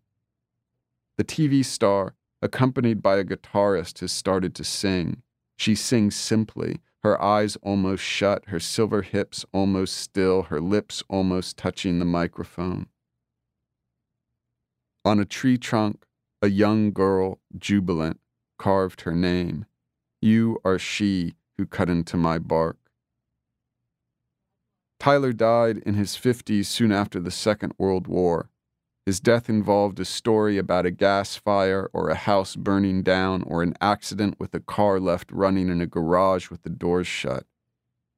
[1.18, 5.22] The TV star accompanied by a guitarist, has started to sing.
[5.58, 11.58] She sings simply, her eyes almost shut, her silver hips almost still, her lips almost
[11.58, 12.88] touching the microphone.
[15.06, 16.06] On a tree trunk,
[16.42, 18.20] a young girl, jubilant,
[18.58, 19.66] carved her name.
[20.22, 22.78] You are she who cut into my bark.
[25.00, 28.50] Tyler died in his 50s soon after the Second World War.
[29.06, 33.62] His death involved a story about a gas fire or a house burning down or
[33.62, 37.46] an accident with a car left running in a garage with the doors shut.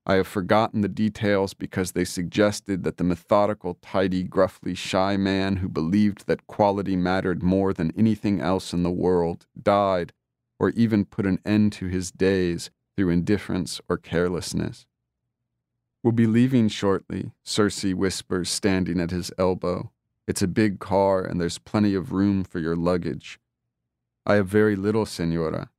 [0.05, 5.57] I have forgotten the details because they suggested that the methodical, tidy, gruffly shy man
[5.57, 10.13] who believed that quality mattered more than anything else in the world died,
[10.57, 14.85] or even put an end to his days through indifference or carelessness.
[16.01, 19.91] We'll be leaving shortly, Circe whispers, standing at his elbow.
[20.27, 23.39] It's a big car and there's plenty of room for your luggage.
[24.25, 25.69] I have very little, senora.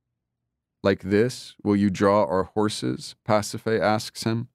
[0.81, 3.15] Like this, will you draw our horses?
[3.27, 4.47] Pasiphae asks him.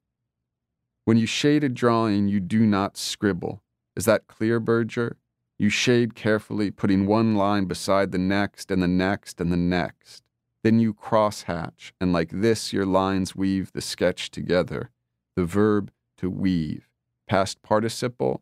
[1.05, 3.61] When you shade a drawing, you do not scribble.
[3.95, 5.17] Is that clear, Berger?
[5.57, 10.23] You shade carefully, putting one line beside the next and the next and the next.
[10.63, 14.89] Then you crosshatch, and like this your lines weave the sketch together.
[15.35, 16.89] The verb to weave.
[17.27, 18.41] Past participle,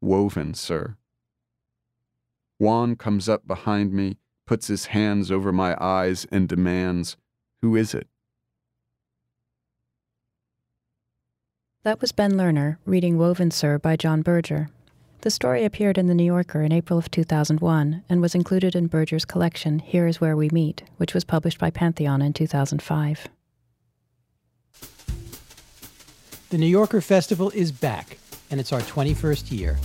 [0.00, 0.96] woven, sir.
[2.58, 7.16] Juan comes up behind me, puts his hands over my eyes, and demands,
[7.62, 8.08] Who is it?
[11.82, 14.70] That was Ben Lerner reading Woven Sir by John Berger.
[15.20, 18.86] The story appeared in The New Yorker in April of 2001 and was included in
[18.86, 23.28] Berger's collection Here Is Where We Meet, which was published by Pantheon in 2005.
[26.50, 28.18] The New Yorker Festival is back,
[28.50, 29.78] and it's our 21st year.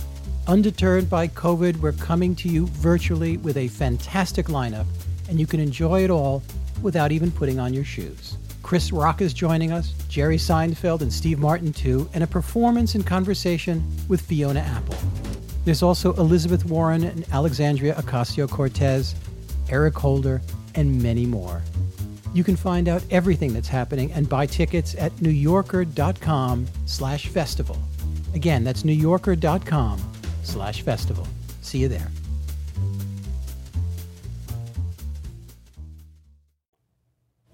[0.46, 4.86] Undeterred by COVID, we're coming to you virtually with a fantastic lineup,
[5.28, 6.42] and you can enjoy it all
[6.82, 8.36] without even putting on your shoes.
[8.62, 13.06] Chris Rock is joining us, Jerry Seinfeld and Steve Martin too, and a performance and
[13.06, 14.96] conversation with Fiona Apple.
[15.64, 19.14] There's also Elizabeth Warren and Alexandria Ocasio-Cortez,
[19.68, 20.40] Eric Holder,
[20.74, 21.62] and many more.
[22.34, 27.76] You can find out everything that's happening and buy tickets at newyorker.com slash festival.
[28.34, 30.00] Again, that's newyorker.com
[30.42, 31.26] slash festival.
[31.60, 32.08] See you there.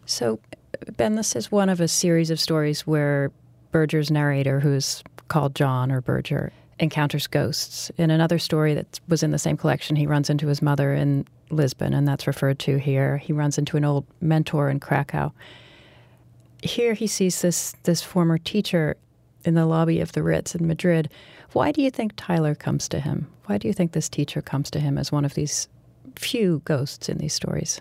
[0.07, 0.41] So,
[0.97, 3.31] Ben, this is one of a series of stories where
[3.71, 7.91] Berger's narrator, who's called John or Berger, encounters ghosts.
[7.99, 11.27] In another story that was in the same collection, he runs into his mother in
[11.51, 13.19] Lisbon, and that's referred to here.
[13.19, 15.33] He runs into an old mentor in Krakow.
[16.63, 18.97] Here he sees this this former teacher
[19.49, 21.11] in the lobby of the Ritz in Madrid.
[21.53, 23.27] Why do you think Tyler comes to him?
[23.47, 25.69] Why do you think this teacher comes to him as one of these
[26.15, 27.81] few ghosts in these stories?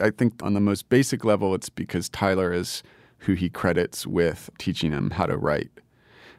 [0.00, 2.82] I think on the most basic level, it's because Tyler is
[3.18, 5.70] who he credits with teaching him how to write.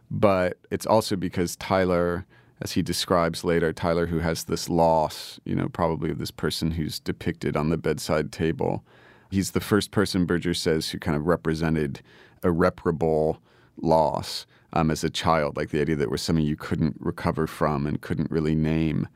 [0.10, 2.26] But it's also because Tyler,
[2.62, 6.72] as he describes later, Tyler, who has this loss, you know, probably of this person
[6.72, 8.84] who's depicted on the bedside table,
[9.32, 12.02] he's the first person, Berger says, who kind of represented
[12.44, 13.42] irreparable
[13.78, 17.86] loss um, as a child, like the idea that was something you couldn't recover from
[17.86, 19.08] and couldn't really name.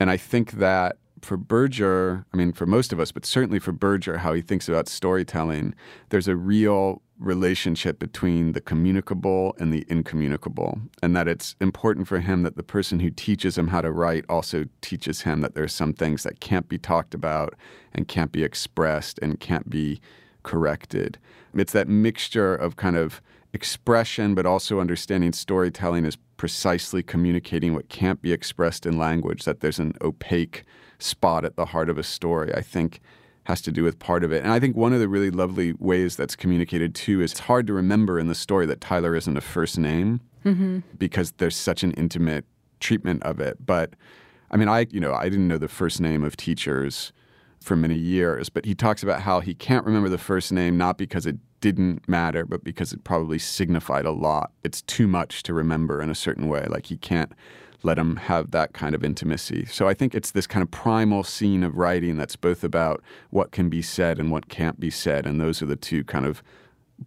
[0.00, 3.72] And I think that for Berger, I mean, for most of us, but certainly for
[3.72, 5.74] Berger, how he thinks about storytelling,
[6.10, 12.20] there's a real relationship between the communicable and the incommunicable, and that it's important for
[12.20, 15.72] him that the person who teaches him how to write also teaches him that there's
[15.72, 17.54] some things that can't be talked about
[17.92, 20.00] and can't be expressed and can't be
[20.42, 21.18] corrected.
[21.54, 23.22] It's that mixture of kind of
[23.54, 29.60] expression, but also understanding storytelling is precisely communicating what can't be expressed in language, that
[29.60, 30.64] there's an opaque
[30.98, 33.00] spot at the heart of a story, I think
[33.44, 34.42] has to do with part of it.
[34.42, 37.66] And I think one of the really lovely ways that's communicated too is it's hard
[37.68, 40.80] to remember in the story that Tyler isn't a first name mm-hmm.
[40.98, 42.46] because there's such an intimate
[42.80, 43.58] treatment of it.
[43.64, 43.94] But
[44.50, 47.12] I mean, I, you know, I didn't know the first name of teachers
[47.60, 50.96] for many years, but he talks about how he can't remember the first name not
[50.98, 51.36] because it
[51.72, 54.52] didn't matter, but because it probably signified a lot.
[54.62, 56.66] It's too much to remember in a certain way.
[56.68, 57.32] Like he can't
[57.82, 59.64] let him have that kind of intimacy.
[59.64, 63.50] So I think it's this kind of primal scene of writing that's both about what
[63.50, 65.24] can be said and what can't be said.
[65.24, 66.42] And those are the two kind of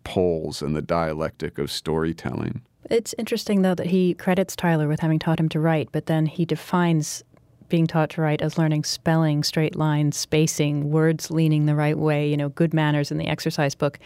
[0.04, 2.64] poles in the dialectic of storytelling.
[2.90, 6.26] It's interesting, though, that he credits Tyler with having taught him to write, but then
[6.26, 7.24] he defines
[7.70, 12.28] being taught to write as learning spelling, straight lines, spacing, words leaning the right way,
[12.28, 14.00] you know, good manners in the exercise book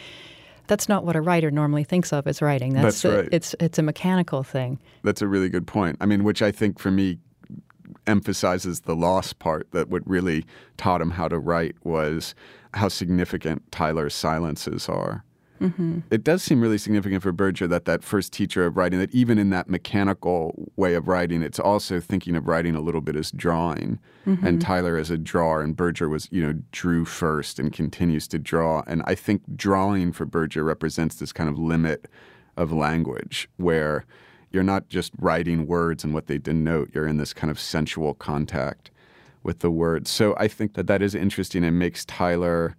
[0.67, 2.73] that's not what a writer normally thinks of as writing.
[2.73, 3.29] That's, that's right.
[3.31, 4.79] It's it's a mechanical thing.
[5.03, 5.97] That's a really good point.
[6.01, 7.17] I mean, which I think for me
[8.07, 10.45] emphasizes the lost part that what really
[10.77, 12.33] taught him how to write was
[12.73, 15.23] how significant Tyler's silences are.
[15.61, 15.99] Mm-hmm.
[16.09, 19.37] It does seem really significant for Berger that that first teacher of writing, that even
[19.37, 23.31] in that mechanical way of writing, it's also thinking of writing a little bit as
[23.31, 23.99] drawing.
[24.25, 24.45] Mm-hmm.
[24.45, 28.39] And Tyler as a drawer, and Berger was, you know, drew first and continues to
[28.39, 28.83] draw.
[28.87, 32.07] And I think drawing for Berger represents this kind of limit
[32.57, 34.05] of language where
[34.51, 38.13] you're not just writing words and what they denote, you're in this kind of sensual
[38.15, 38.91] contact
[39.43, 40.09] with the words.
[40.09, 42.75] So I think that that is interesting and makes Tyler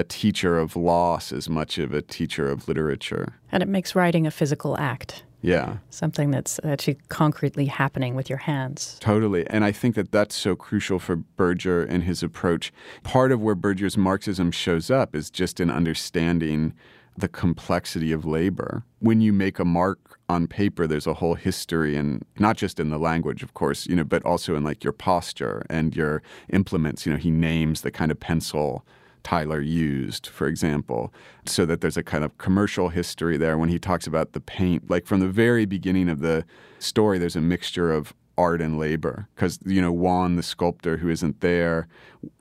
[0.00, 3.34] a teacher of loss as much of a teacher of literature.
[3.52, 5.24] And it makes writing a physical act.
[5.42, 5.76] Yeah.
[5.90, 8.96] Something that's actually concretely happening with your hands.
[9.00, 9.46] Totally.
[9.48, 12.72] And I think that that's so crucial for Berger and his approach.
[13.02, 16.74] Part of where Berger's Marxism shows up is just in understanding
[17.16, 18.82] the complexity of labor.
[19.00, 22.88] When you make a mark on paper, there's a whole history, and not just in
[22.88, 27.04] the language, of course, you know, but also in like your posture and your implements.
[27.04, 28.86] You know, he names the kind of pencil
[29.22, 31.12] Tyler used, for example,
[31.46, 34.90] so that there's a kind of commercial history there when he talks about the paint.
[34.90, 36.44] Like from the very beginning of the
[36.78, 41.10] story, there's a mixture of art and labor because you know Juan the sculptor who
[41.10, 41.88] isn't there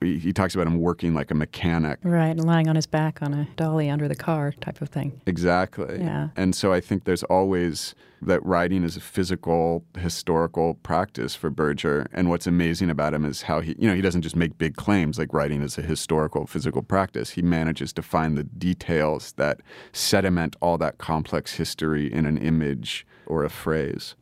[0.02, 2.00] he, he, talks about him working like a mechanic.
[2.04, 5.22] Right and lying on his back on a dolly under the car type of thing.
[5.26, 6.00] Exactly.
[6.00, 6.30] Yeah.
[6.36, 12.08] And so I think there's always that writing is a physical historical practice for Berger
[12.12, 14.76] and what's amazing about him is how he you know he doesn't just make big
[14.76, 17.32] claims like writing is a historical physical practice.
[17.32, 19.62] He manages to find the details that
[19.94, 24.16] sediment all that complex history in an image or a phrase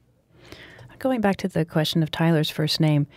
[0.99, 3.07] Going back to the question of Tyler's first name,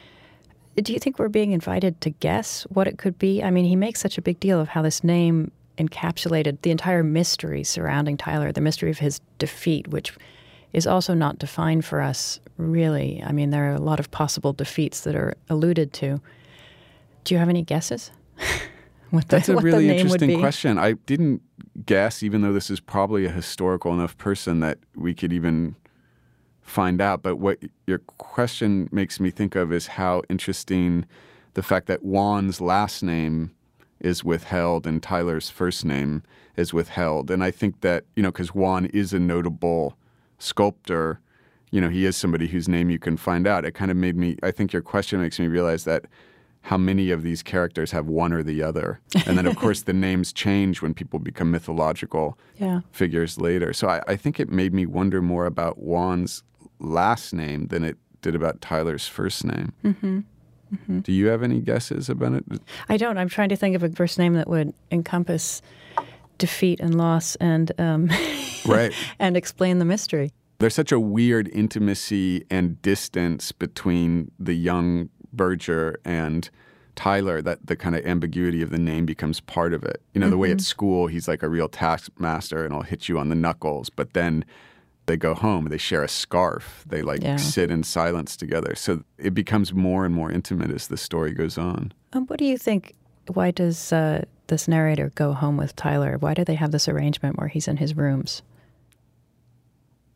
[0.76, 3.42] do you think we're being invited to guess what it could be?
[3.42, 7.02] I mean, he makes such a big deal of how this name encapsulated the entire
[7.02, 10.12] mystery surrounding Tyler, the mystery of his defeat, which
[10.72, 13.22] is also not defined for us, really.
[13.24, 16.20] I mean, there are a lot of possible defeats that are alluded to.
[17.24, 18.10] Do you have any guesses?
[19.10, 20.78] what the, That's a really interesting question.
[20.78, 21.42] I didn't
[21.86, 25.76] guess, even though this is probably a historical enough person that we could even
[26.70, 27.22] find out.
[27.22, 31.04] But what your question makes me think of is how interesting
[31.54, 33.50] the fact that Juan's last name
[34.00, 36.22] is withheld and Tyler's first name
[36.56, 37.30] is withheld.
[37.30, 39.96] And I think that, you know, because Juan is a notable
[40.38, 41.20] sculptor,
[41.70, 43.64] you know, he is somebody whose name you can find out.
[43.64, 46.06] It kind of made me, I think your question makes me realize that
[46.62, 49.00] how many of these characters have one or the other.
[49.26, 52.80] And then, of course, the names change when people become mythological yeah.
[52.90, 53.72] figures later.
[53.72, 56.42] So I, I, think it made me wonder more about Juan's
[56.80, 59.72] last name than it did about Tyler's first name.
[59.84, 60.20] Mm-hmm.
[60.74, 61.00] Mm-hmm.
[61.00, 62.44] Do you have any guesses about it?
[62.88, 63.18] I don't.
[63.18, 65.62] I'm trying to think of a first name that would encompass
[66.38, 68.10] defeat and loss and um,
[68.66, 70.32] right and explain the mystery.
[70.58, 76.50] There's such a weird intimacy and distance between the young Berger and
[76.96, 80.02] Tyler that the kind of ambiguity of the name becomes part of it.
[80.12, 80.30] You know, mm-hmm.
[80.32, 80.64] the way at mm-hmm.
[80.64, 84.44] school he's like a real taskmaster and he'll hit you on the knuckles, but then
[85.10, 87.36] they go home, they share a scarf, they like yeah.
[87.36, 88.74] sit in silence together.
[88.76, 91.92] So it becomes more and more intimate as the story goes on.
[92.12, 92.94] Um, what do you think?
[93.26, 96.16] Why does uh, this narrator go home with Tyler?
[96.18, 98.42] Why do they have this arrangement where he's in his rooms?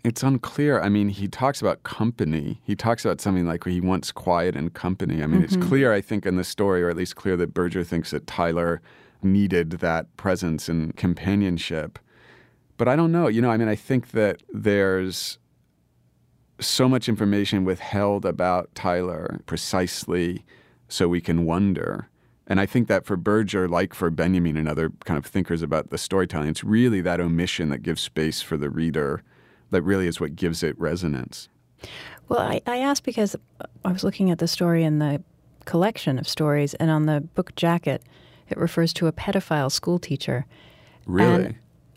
[0.04, 0.80] It's unclear.
[0.80, 2.60] I mean, he talks about company.
[2.64, 5.22] He talks about something like he wants quiet and company.
[5.22, 5.44] I mean, mm-hmm.
[5.44, 8.26] it's clear, I think, in the story, or at least clear that Berger thinks that
[8.26, 8.80] Tyler
[9.22, 11.98] needed that presence and companionship
[12.76, 13.28] but I don't know.
[13.28, 15.38] You know, I mean, I think that there's
[16.60, 20.44] so much information withheld about Tyler precisely
[20.88, 22.08] so we can wonder.
[22.46, 25.90] And I think that for Berger, like for Benjamin and other kind of thinkers about
[25.90, 29.22] the storytelling, it's really that omission that gives space for the reader
[29.70, 31.48] that really is what gives it resonance.
[32.28, 33.34] Well, I, I asked because
[33.84, 35.22] I was looking at the story in the
[35.64, 38.02] collection of stories, and on the book jacket,
[38.48, 40.46] it refers to a pedophile schoolteacher.
[41.06, 41.44] Really?
[41.46, 41.54] And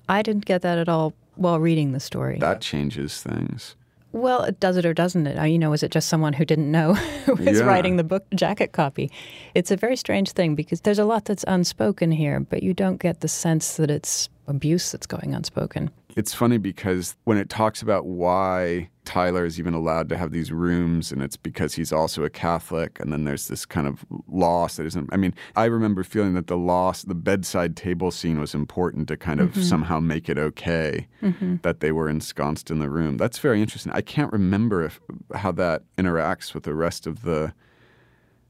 [0.10, 2.40] I didn't get that at all while reading the story.
[2.40, 3.76] That changes things.
[4.14, 5.50] Well, it does it or doesn't it?
[5.50, 6.94] You know, is it just someone who didn't know
[7.26, 7.66] who was yeah.
[7.66, 9.12] writing the book jacket copy?
[9.54, 12.98] It's a very strange thing because there's a lot that's unspoken here, but you don't
[12.98, 15.92] get the sense that it's abuse that's going unspoken.
[16.18, 20.52] It's funny because when it talks about why Tyler is even allowed to have these
[20.52, 24.78] rooms, and it's because he's also a Catholic, and then there's this kind of loss
[24.78, 25.08] that isn't.
[25.14, 29.16] I mean, I remember feeling that the loss, the bedside table scene was important to
[29.16, 29.62] kind of mm-hmm.
[29.62, 31.58] somehow make it okay mm-hmm.
[31.62, 33.18] that they were ensconced in the room.
[33.18, 33.94] That's very interesting.
[33.94, 35.00] I can't remember if,
[35.36, 37.54] how that interacts with the rest of the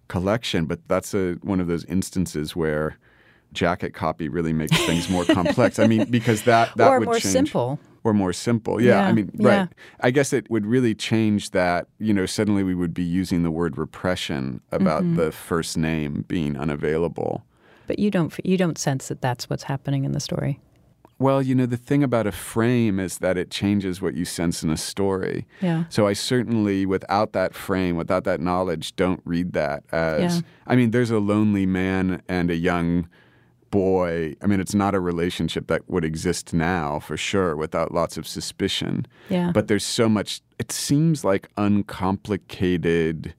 [0.08, 2.98] collection, but that's a, one of those instances where
[3.54, 5.80] jacket copy really makes things more complex.
[5.80, 7.34] I mean, because that that or would more change.
[7.34, 7.80] simple.
[8.04, 8.82] Or more simple.
[8.82, 9.54] Yeah, yeah I mean, right.
[9.54, 9.68] Yeah.
[10.00, 11.88] I guess it would really change that.
[12.00, 15.16] You know, suddenly we would be using the word repression about mm-hmm.
[15.18, 17.44] the first name being unavailable.
[17.86, 20.60] But you don't you don't sense that that's what's happening in the story.
[21.20, 24.62] Well, you know, the thing about a frame is that it changes what you sense
[24.62, 25.48] in a story.
[25.62, 25.86] Yeah.
[25.90, 30.38] So I certainly, without that frame, without that knowledge, don't read that as.
[30.38, 30.42] Yeah.
[30.68, 33.10] I mean, there's a lonely man and a young
[33.70, 38.18] boy, I mean, it's not a relationship that would exist now for sure without lots
[38.18, 39.06] of suspicion.
[39.30, 39.52] Yeah.
[39.54, 43.34] But there's so much, it seems like uncomplicated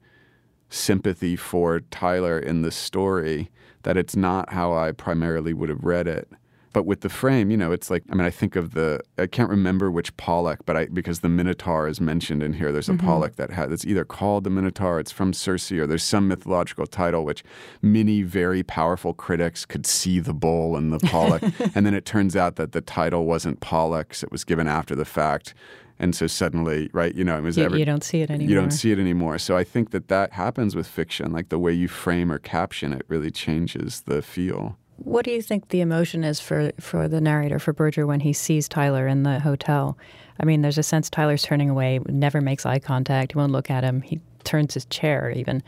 [0.69, 3.49] sympathy for Tyler in the story
[3.83, 6.29] that it's not how I primarily would have read it.
[6.71, 9.25] But with the frame, you know, it's like I mean, I think of the I
[9.25, 12.71] can't remember which Pollock, but I because the Minotaur is mentioned in here.
[12.71, 13.05] There's a mm-hmm.
[13.05, 16.85] Pollock that has it's either called the Minotaur, it's from Circe, or there's some mythological
[16.85, 17.43] title which
[17.81, 21.41] many very powerful critics could see the bull and the Pollock,
[21.75, 25.05] and then it turns out that the title wasn't Pollock's; it was given after the
[25.05, 25.53] fact.
[26.01, 28.49] And so suddenly, right, you know, it was you, ever, you don't see it anymore.
[28.49, 29.37] You don't see it anymore.
[29.37, 31.33] So I think that that happens with fiction.
[31.33, 34.77] Like the way you frame or caption it really changes the feel.
[35.03, 38.33] What do you think the emotion is for, for the narrator, for Berger, when he
[38.33, 39.97] sees Tyler in the hotel?
[40.39, 43.69] I mean, there's a sense Tyler's turning away, never makes eye contact, he won't look
[43.69, 44.01] at him.
[44.01, 45.63] He turns his chair even.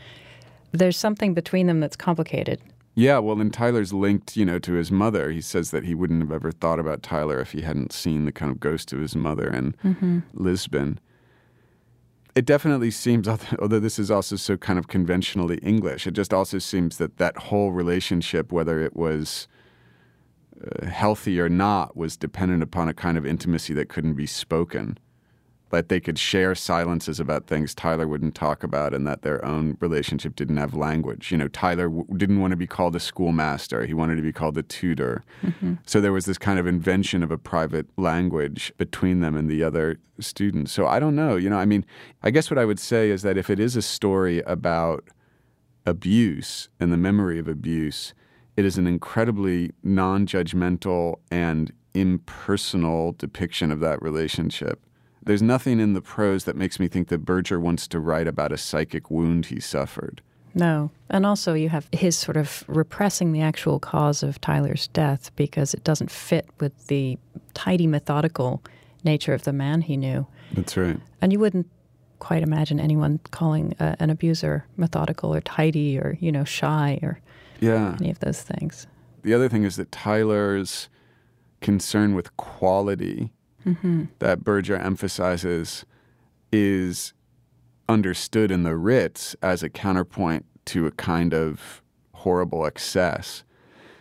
[0.72, 2.60] There's something between them that's complicated.
[2.94, 5.30] Yeah, well, and Tyler's linked, you know, to his mother.
[5.30, 8.32] He says that he wouldn't have ever thought about Tyler if he hadn't seen the
[8.32, 10.18] kind of ghost of his mother in mm-hmm.
[10.34, 11.00] Lisbon.
[12.34, 13.28] It definitely seems,
[13.58, 17.36] although this is also so kind of conventionally English, it just also seems that that
[17.36, 19.48] whole relationship, whether it was
[20.64, 24.98] uh, healthy or not, was dependent upon a kind of intimacy that couldn't be spoken
[25.72, 29.76] that they could share silences about things Tyler wouldn't talk about and that their own
[29.80, 31.32] relationship didn't have language.
[31.32, 34.32] You know, Tyler w- didn't want to be called a schoolmaster, he wanted to be
[34.32, 35.24] called a tutor.
[35.42, 35.74] Mm-hmm.
[35.86, 39.64] So there was this kind of invention of a private language between them and the
[39.64, 40.72] other students.
[40.72, 41.36] So I don't know.
[41.36, 41.86] You know, I mean,
[42.22, 45.08] I guess what I would say is that if it is a story about
[45.86, 48.12] abuse and the memory of abuse,
[48.58, 54.84] it is an incredibly non judgmental and impersonal depiction of that relationship.
[55.24, 58.52] There's nothing in the prose that makes me think that Berger wants to write about
[58.52, 60.20] a psychic wound he suffered.
[60.54, 60.90] No.
[61.08, 65.74] And also, you have his sort of repressing the actual cause of Tyler's death because
[65.74, 67.18] it doesn't fit with the
[67.54, 68.62] tidy, methodical
[69.04, 70.26] nature of the man he knew.
[70.52, 70.98] That's right.
[71.20, 71.68] And you wouldn't
[72.18, 77.20] quite imagine anyone calling uh, an abuser methodical or tidy or, you know, shy or
[77.60, 77.96] yeah.
[78.00, 78.86] any of those things.
[79.22, 80.88] The other thing is that Tyler's
[81.60, 83.32] concern with quality
[83.64, 84.04] mm-hmm.
[84.18, 85.84] that Berger emphasizes
[86.52, 87.12] is
[87.88, 91.82] understood in the Ritz as a counterpoint to a kind of
[92.14, 93.44] horrible excess.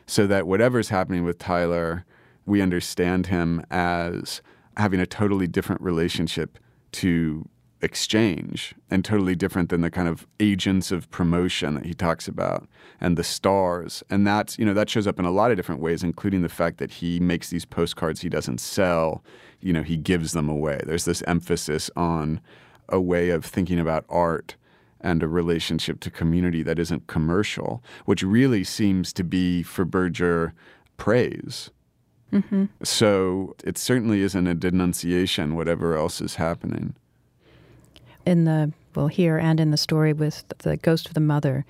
[0.05, 2.05] So that whatever's happening with Tyler,
[2.45, 4.41] we understand him as
[4.77, 6.59] having a totally different relationship
[6.93, 7.47] to
[7.81, 12.67] exchange and totally different than the kind of agents of promotion that he talks about
[12.99, 14.03] and the stars.
[14.09, 16.49] And that's you know that shows up in a lot of different ways including the
[16.49, 19.23] fact that he makes these postcards he doesn't sell.
[19.59, 20.79] You know he gives them away.
[20.85, 22.39] There's this emphasis on
[22.89, 24.55] a way of thinking about art
[24.99, 30.53] and a relationship to community that isn't commercial which really seems to be for Berger
[30.97, 31.71] praise.
[32.31, 32.65] Mm-hmm.
[32.81, 36.95] so it certainly isn't a denunciation whatever else is happening
[38.25, 41.65] in the well here and in the story with the ghost of the mother,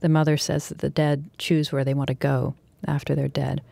[0.00, 2.54] the mother says that the dead choose where they want to go
[2.86, 3.62] after they're dead.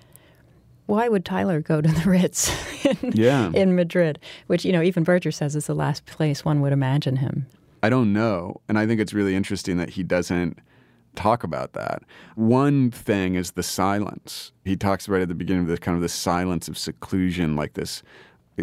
[0.86, 2.50] Why would Tyler go to the Ritz
[2.84, 3.50] in, yeah.
[3.54, 4.18] in Madrid,
[4.48, 7.46] which you know even Berger says is the last place one would imagine him?
[7.82, 10.58] I don't know, and I think it's really interesting that he doesn't
[11.14, 12.02] talk about that.
[12.34, 14.52] One thing is the silence.
[14.64, 17.74] He talks right at the beginning of this kind of the silence of seclusion, like
[17.74, 18.02] this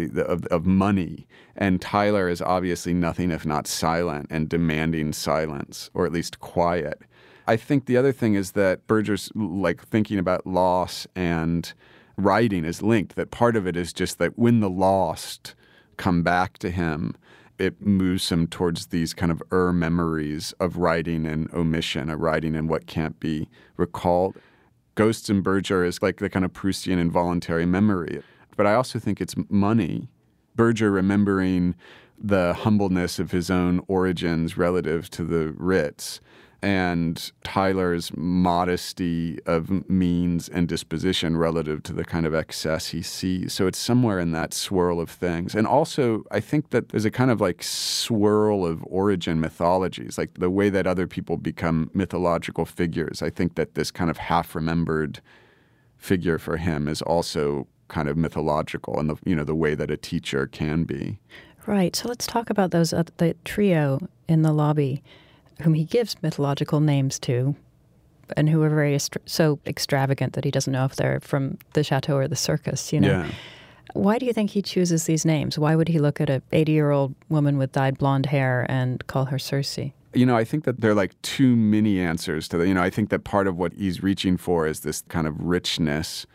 [0.06, 1.26] of, of money.
[1.56, 7.02] And Tyler is obviously nothing if not silent and demanding silence, or at least quiet.
[7.46, 11.72] I think the other thing is that Berger's like thinking about loss and
[12.18, 13.16] writing is linked.
[13.16, 15.54] That part of it is just that when the lost
[15.96, 17.16] come back to him,
[17.58, 22.54] it moves him towards these kind of er memories of writing and omission, of writing
[22.54, 24.36] and what can't be recalled.
[24.94, 28.22] Ghosts and Berger is like the kind of Proustian involuntary memory
[28.58, 30.08] but I also think it's money.
[30.56, 31.76] Berger remembering
[32.18, 36.20] the humbleness of his own origins relative to the Ritz
[36.60, 43.52] and Tyler's modesty of means and disposition relative to the kind of excess he sees.
[43.52, 45.54] So it's somewhere in that swirl of things.
[45.54, 50.34] And also, I think that there's a kind of like swirl of origin mythologies, like
[50.34, 53.22] the way that other people become mythological figures.
[53.22, 55.20] I think that this kind of half remembered
[55.96, 59.90] figure for him is also kind of mythological and the you know the way that
[59.90, 61.18] a teacher can be.
[61.66, 61.94] Right.
[61.94, 65.02] So let's talk about those uh, the trio in the lobby,
[65.62, 67.56] whom he gives mythological names to,
[68.36, 72.16] and who are very so extravagant that he doesn't know if they're from the chateau
[72.16, 72.92] or the circus.
[72.92, 73.08] You know.
[73.08, 73.30] Yeah.
[73.94, 75.58] Why do you think he chooses these names?
[75.58, 79.04] Why would he look at a 80 year old woman with dyed blonde hair and
[79.06, 79.78] call her Circe?
[80.14, 82.68] You know, I think that there are like too many answers to that.
[82.68, 85.40] You know, I think that part of what he's reaching for is this kind of
[85.40, 86.26] richness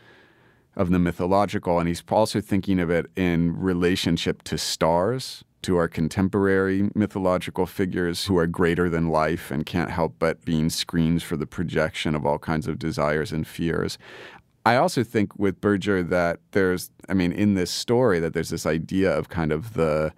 [0.76, 5.88] of the mythological, and he's also thinking of it in relationship to stars, to our
[5.88, 11.36] contemporary mythological figures who are greater than life and can't help but being screens for
[11.36, 13.96] the projection of all kinds of desires and fears.
[14.66, 18.66] I also think with Berger that there's, I mean, in this story, that there's this
[18.66, 20.12] idea of kind of the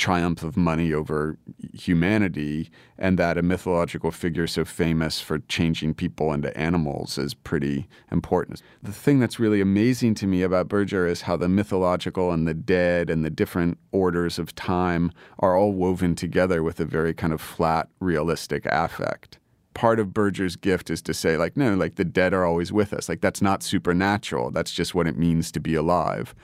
[0.00, 1.38] triumph of money over
[1.74, 7.86] humanity, and that a mythological figure so famous for changing people into animals is pretty
[8.10, 8.62] important.
[8.82, 12.54] The thing that's really amazing to me about Berger is how the mythological and the
[12.54, 17.34] dead and the different orders of time are all woven together with a very kind
[17.34, 19.38] of flat, realistic affect
[19.72, 22.92] part of Berger's gift is to say, like, no, like the dead are always with
[22.92, 23.08] us.
[23.08, 24.50] Like, that's not supernatural.
[24.50, 26.34] That's just what it means to be alive.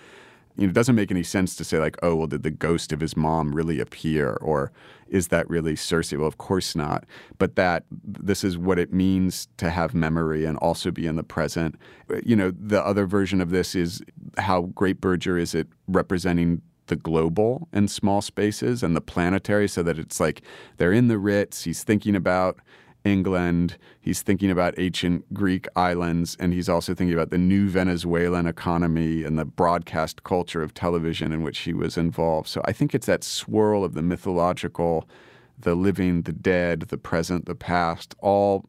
[0.56, 2.92] You know, it doesn't make any sense to say like, oh, well, did the ghost
[2.92, 4.72] of his mom really appear, or
[5.08, 6.12] is that really Circe?
[6.12, 7.04] Well, of course not.
[7.38, 11.22] But that this is what it means to have memory and also be in the
[11.22, 11.76] present.
[12.24, 14.02] You know, the other version of this is
[14.38, 19.82] how great Berger is at representing the global in small spaces and the planetary so
[19.82, 20.42] that it's like
[20.76, 21.64] they're in the Ritz.
[21.64, 22.60] He's thinking about
[23.06, 23.76] England.
[24.00, 29.22] He's thinking about ancient Greek islands, and he's also thinking about the new Venezuelan economy
[29.22, 32.48] and the broadcast culture of television in which he was involved.
[32.48, 35.08] So I think it's that swirl of the mythological,
[35.58, 38.66] the living, the dead, the present, the past, all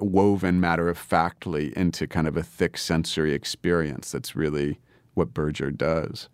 [0.00, 4.78] woven matter of factly into kind of a thick sensory experience that's really
[5.14, 6.28] what Berger does.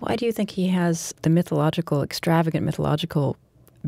[0.00, 3.36] Why do you think he has the mythological, extravagant mythological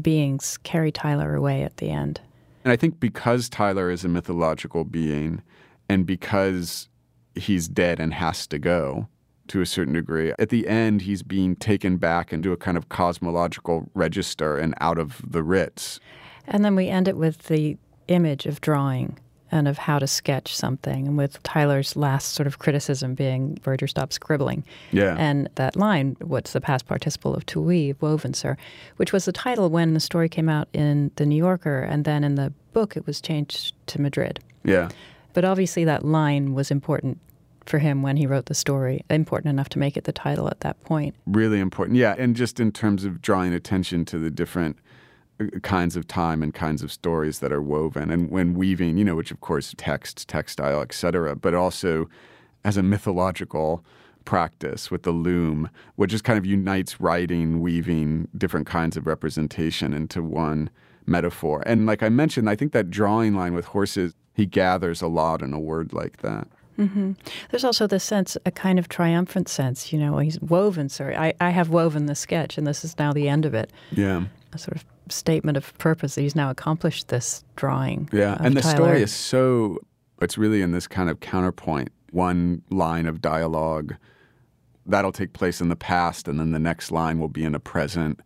[0.00, 2.20] beings carry Tyler away at the end?
[2.68, 5.40] And I think because Tyler is a mythological being
[5.88, 6.90] and because
[7.34, 9.08] he's dead and has to go
[9.46, 12.90] to a certain degree, at the end, he's being taken back into a kind of
[12.90, 15.98] cosmological register and out of the Ritz.
[16.46, 19.18] And then we end it with the image of drawing
[19.50, 23.86] and of how to sketch something, and with Tyler's last sort of criticism being Berger
[23.86, 24.64] stop scribbling.
[24.92, 25.14] Yeah.
[25.18, 28.56] And that line, what's the past participle of to weave, woven, sir,
[28.96, 32.24] which was the title when the story came out in The New Yorker, and then
[32.24, 34.40] in the book it was changed to Madrid.
[34.64, 34.88] Yeah.
[35.32, 37.18] But obviously that line was important
[37.64, 40.60] for him when he wrote the story, important enough to make it the title at
[40.60, 41.14] that point.
[41.26, 41.98] Really important.
[41.98, 42.14] Yeah.
[42.18, 44.78] And just in terms of drawing attention to the different
[45.62, 49.14] kinds of time and kinds of stories that are woven and when weaving you know
[49.14, 52.08] which of course text textile etc but also
[52.64, 53.84] as a mythological
[54.24, 59.92] practice with the loom which just kind of unites writing weaving different kinds of representation
[59.92, 60.68] into one
[61.06, 65.06] metaphor and like i mentioned i think that drawing line with horses he gathers a
[65.06, 67.12] lot in a word like that Mm-hmm.
[67.50, 71.34] There's also the sense, a kind of triumphant sense, you know, he's woven, sorry, I,
[71.40, 73.72] I have woven the sketch and this is now the end of it.
[73.90, 74.26] Yeah.
[74.52, 78.08] A sort of statement of purpose that he's now accomplished this drawing.
[78.12, 78.76] Yeah, and the Tyler.
[78.76, 79.78] story is so,
[80.20, 81.90] it's really in this kind of counterpoint.
[82.10, 83.96] One line of dialogue
[84.86, 87.60] that'll take place in the past, and then the next line will be in the
[87.60, 88.20] present.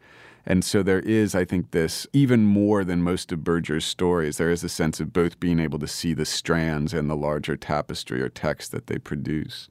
[0.45, 4.51] And so there is, I think, this even more than most of Berger's stories, there
[4.51, 8.21] is a sense of both being able to see the strands and the larger tapestry
[8.21, 9.69] or text that they produce.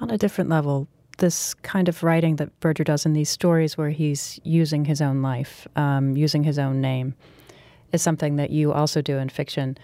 [0.00, 0.88] On a different level,
[1.18, 5.22] this kind of writing that Berger does in these stories where he's using his own
[5.22, 7.14] life, um, using his own name,
[7.92, 9.78] is something that you also do in fiction.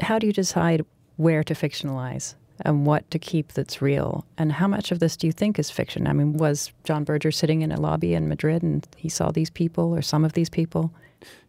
[0.00, 0.84] How do you decide
[1.16, 4.24] where to fictionalize and what to keep that's real?
[4.36, 6.06] And how much of this do you think is fiction?
[6.06, 9.50] I mean, was John Berger sitting in a lobby in Madrid and he saw these
[9.50, 10.92] people or some of these people?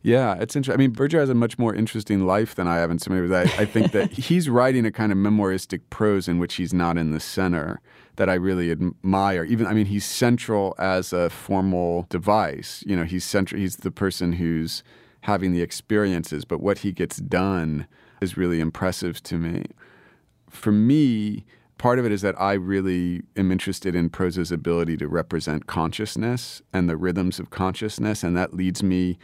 [0.01, 0.79] Yeah, it's interesting.
[0.79, 3.27] I mean, Berger has a much more interesting life than I have in so many
[3.27, 3.31] ways.
[3.31, 6.97] I, I think that he's writing a kind of memoiristic prose in which he's not
[6.97, 7.81] in the center
[8.15, 9.43] that I really admire.
[9.43, 12.83] Even, I mean, he's central as a formal device.
[12.87, 13.59] You know, he's central.
[13.59, 14.83] He's the person who's
[15.21, 17.87] having the experiences, but what he gets done
[18.21, 19.65] is really impressive to me.
[20.49, 21.45] For me,
[21.77, 26.61] part of it is that I really am interested in prose's ability to represent consciousness
[26.73, 29.17] and the rhythms of consciousness, and that leads me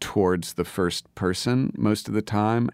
[0.00, 2.70] towards the first person most of the time.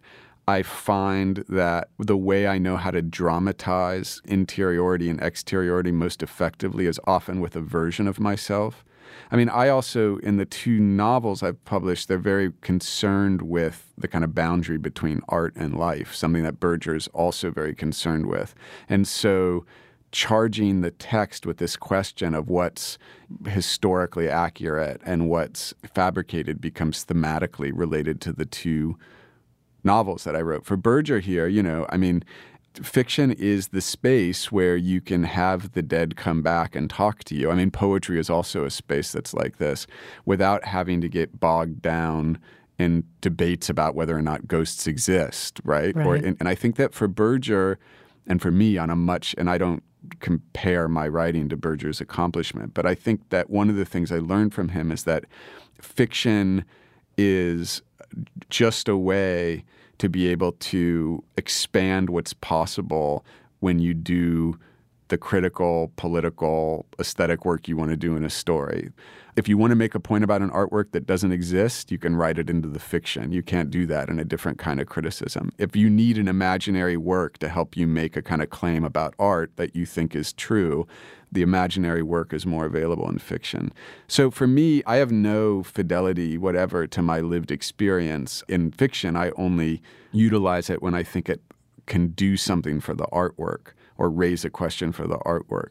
[0.46, 6.86] I find that the way I know how to dramatize interiority and exteriority most effectively
[6.86, 8.84] is often with a version of myself.
[9.30, 14.08] I mean, I also, in the two novels I've published, they're very concerned with the
[14.08, 18.54] kind of boundary between art and life, something that Berger is also very concerned with.
[18.88, 19.64] And so,
[20.12, 22.98] charging the text with this question of what's
[23.46, 28.96] historically accurate and what's fabricated becomes thematically related to the two
[29.82, 30.64] novels that I wrote.
[30.64, 32.24] For Berger here, you know, I mean,
[32.82, 37.34] fiction is the space where you can have the dead come back and talk to
[37.34, 37.50] you.
[37.50, 39.86] I mean, poetry is also a space that's like this
[40.24, 42.38] without having to get bogged down
[42.78, 45.94] in debates about whether or not ghosts exist, right?
[45.94, 46.06] right.
[46.06, 47.78] Or and, and I think that for Berger
[48.26, 49.82] and for me on a much and I don't
[50.20, 54.18] compare my writing to Berger's accomplishment, but I think that one of the things I
[54.18, 55.24] learned from him is that
[55.80, 56.64] fiction
[57.16, 57.82] is
[58.50, 59.64] just a way
[59.98, 63.24] to be able to expand what's possible
[63.60, 64.58] when you do
[65.08, 68.90] the critical, political, aesthetic work you want to do in a story.
[69.36, 72.14] If you want to make a point about an artwork that doesn't exist, you can
[72.14, 73.32] write it into the fiction.
[73.32, 75.50] You can't do that in a different kind of criticism.
[75.58, 79.14] If you need an imaginary work to help you make a kind of claim about
[79.18, 80.86] art that you think is true,
[81.32, 83.72] the imaginary work is more available in fiction.
[84.06, 88.44] So for me, I have no fidelity whatever to my lived experience.
[88.48, 89.82] In fiction, I only
[90.12, 91.42] utilize it when I think it
[91.86, 95.70] can do something for the artwork or raise a question for the artwork.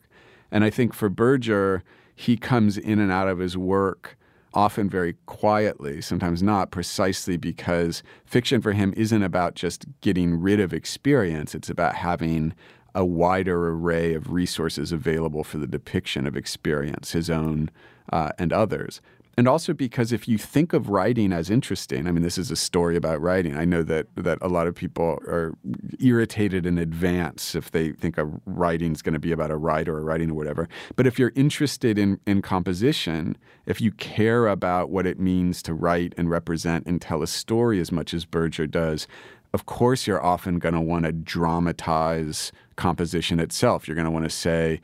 [0.51, 1.83] And I think for Berger,
[2.15, 4.17] he comes in and out of his work
[4.53, 10.59] often very quietly, sometimes not, precisely because fiction for him isn't about just getting rid
[10.59, 11.55] of experience.
[11.55, 12.53] It's about having
[12.93, 17.71] a wider array of resources available for the depiction of experience, his own
[18.11, 19.01] uh, and others
[19.35, 22.55] and also because if you think of writing as interesting, I mean, this is a
[22.55, 23.55] story about writing.
[23.55, 25.53] I know that that a lot of people are
[25.99, 29.97] irritated in advance if they think a writing is going to be about a writer
[29.97, 30.69] or writing or whatever.
[30.95, 35.73] But if you're interested in in composition, if you care about what it means to
[35.73, 39.07] write and represent and tell a story as much as Berger does,
[39.53, 43.87] of course, you're often going to want to dramatize composition itself.
[43.87, 44.81] You're going to want to say,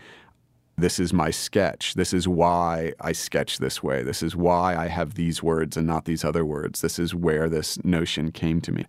[0.79, 1.93] this is my sketch.
[1.93, 4.03] This is why I sketch this way.
[4.03, 6.81] This is why I have these words and not these other words.
[6.81, 8.85] This is where this notion came to me.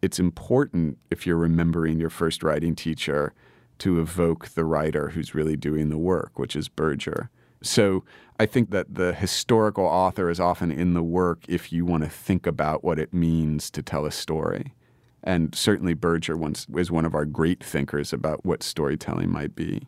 [0.00, 3.34] It's important if you're remembering your first writing teacher
[3.78, 7.30] to evoke the writer who's really doing the work, which is Berger.
[7.62, 8.04] So
[8.40, 12.10] I think that the historical author is often in the work if you want to
[12.10, 14.74] think about what it means to tell a story.
[15.22, 19.86] And certainly Berger was one of our great thinkers about what storytelling might be.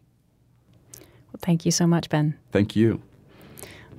[1.35, 2.39] Well, thank you so much, Ben.
[2.53, 3.03] Thank you.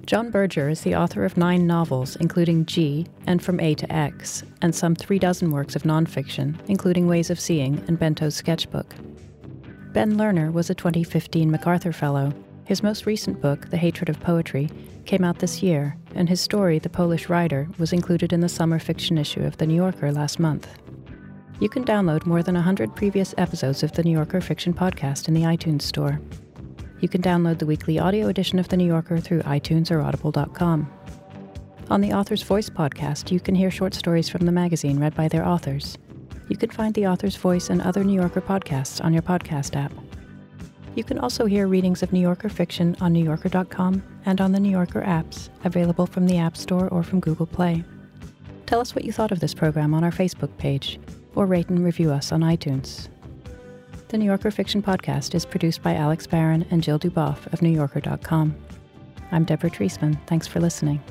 [0.06, 4.44] John Berger is the author of nine novels, including G and From A to X,
[4.62, 8.96] and some three dozen works of nonfiction, including Ways of Seeing and Bento's sketchbook.
[9.92, 12.32] Ben Lerner was a 2015 MacArthur Fellow.
[12.64, 14.70] His most recent book, The Hatred of Poetry,
[15.04, 18.80] came out this year, and his story, The Polish Writer, was included in the summer
[18.80, 20.70] fiction issue of The New Yorker last month.
[21.60, 25.34] You can download more than 100 previous episodes of the New Yorker Fiction Podcast in
[25.34, 26.22] the iTunes Store.
[27.02, 30.91] You can download the weekly audio edition of The New Yorker through iTunes or audible.com.
[31.89, 35.28] On the Author's Voice podcast, you can hear short stories from the magazine read by
[35.28, 35.98] their authors.
[36.50, 39.91] You can find the Author's Voice and other New Yorker podcasts on your podcast app.
[40.96, 44.72] You can also hear readings of New Yorker fiction on NewYorker.com and on the New
[44.72, 47.84] Yorker apps, available from the App Store or from Google Play.
[48.66, 51.00] Tell us what you thought of this program on our Facebook page,
[51.36, 53.10] or rate and review us on iTunes.
[54.10, 58.56] The New Yorker Fiction Podcast is produced by Alex Barron and Jill Duboff of NewYorker.com.
[59.32, 60.20] I'm Deborah Treisman.
[60.28, 61.01] Thanks for listening.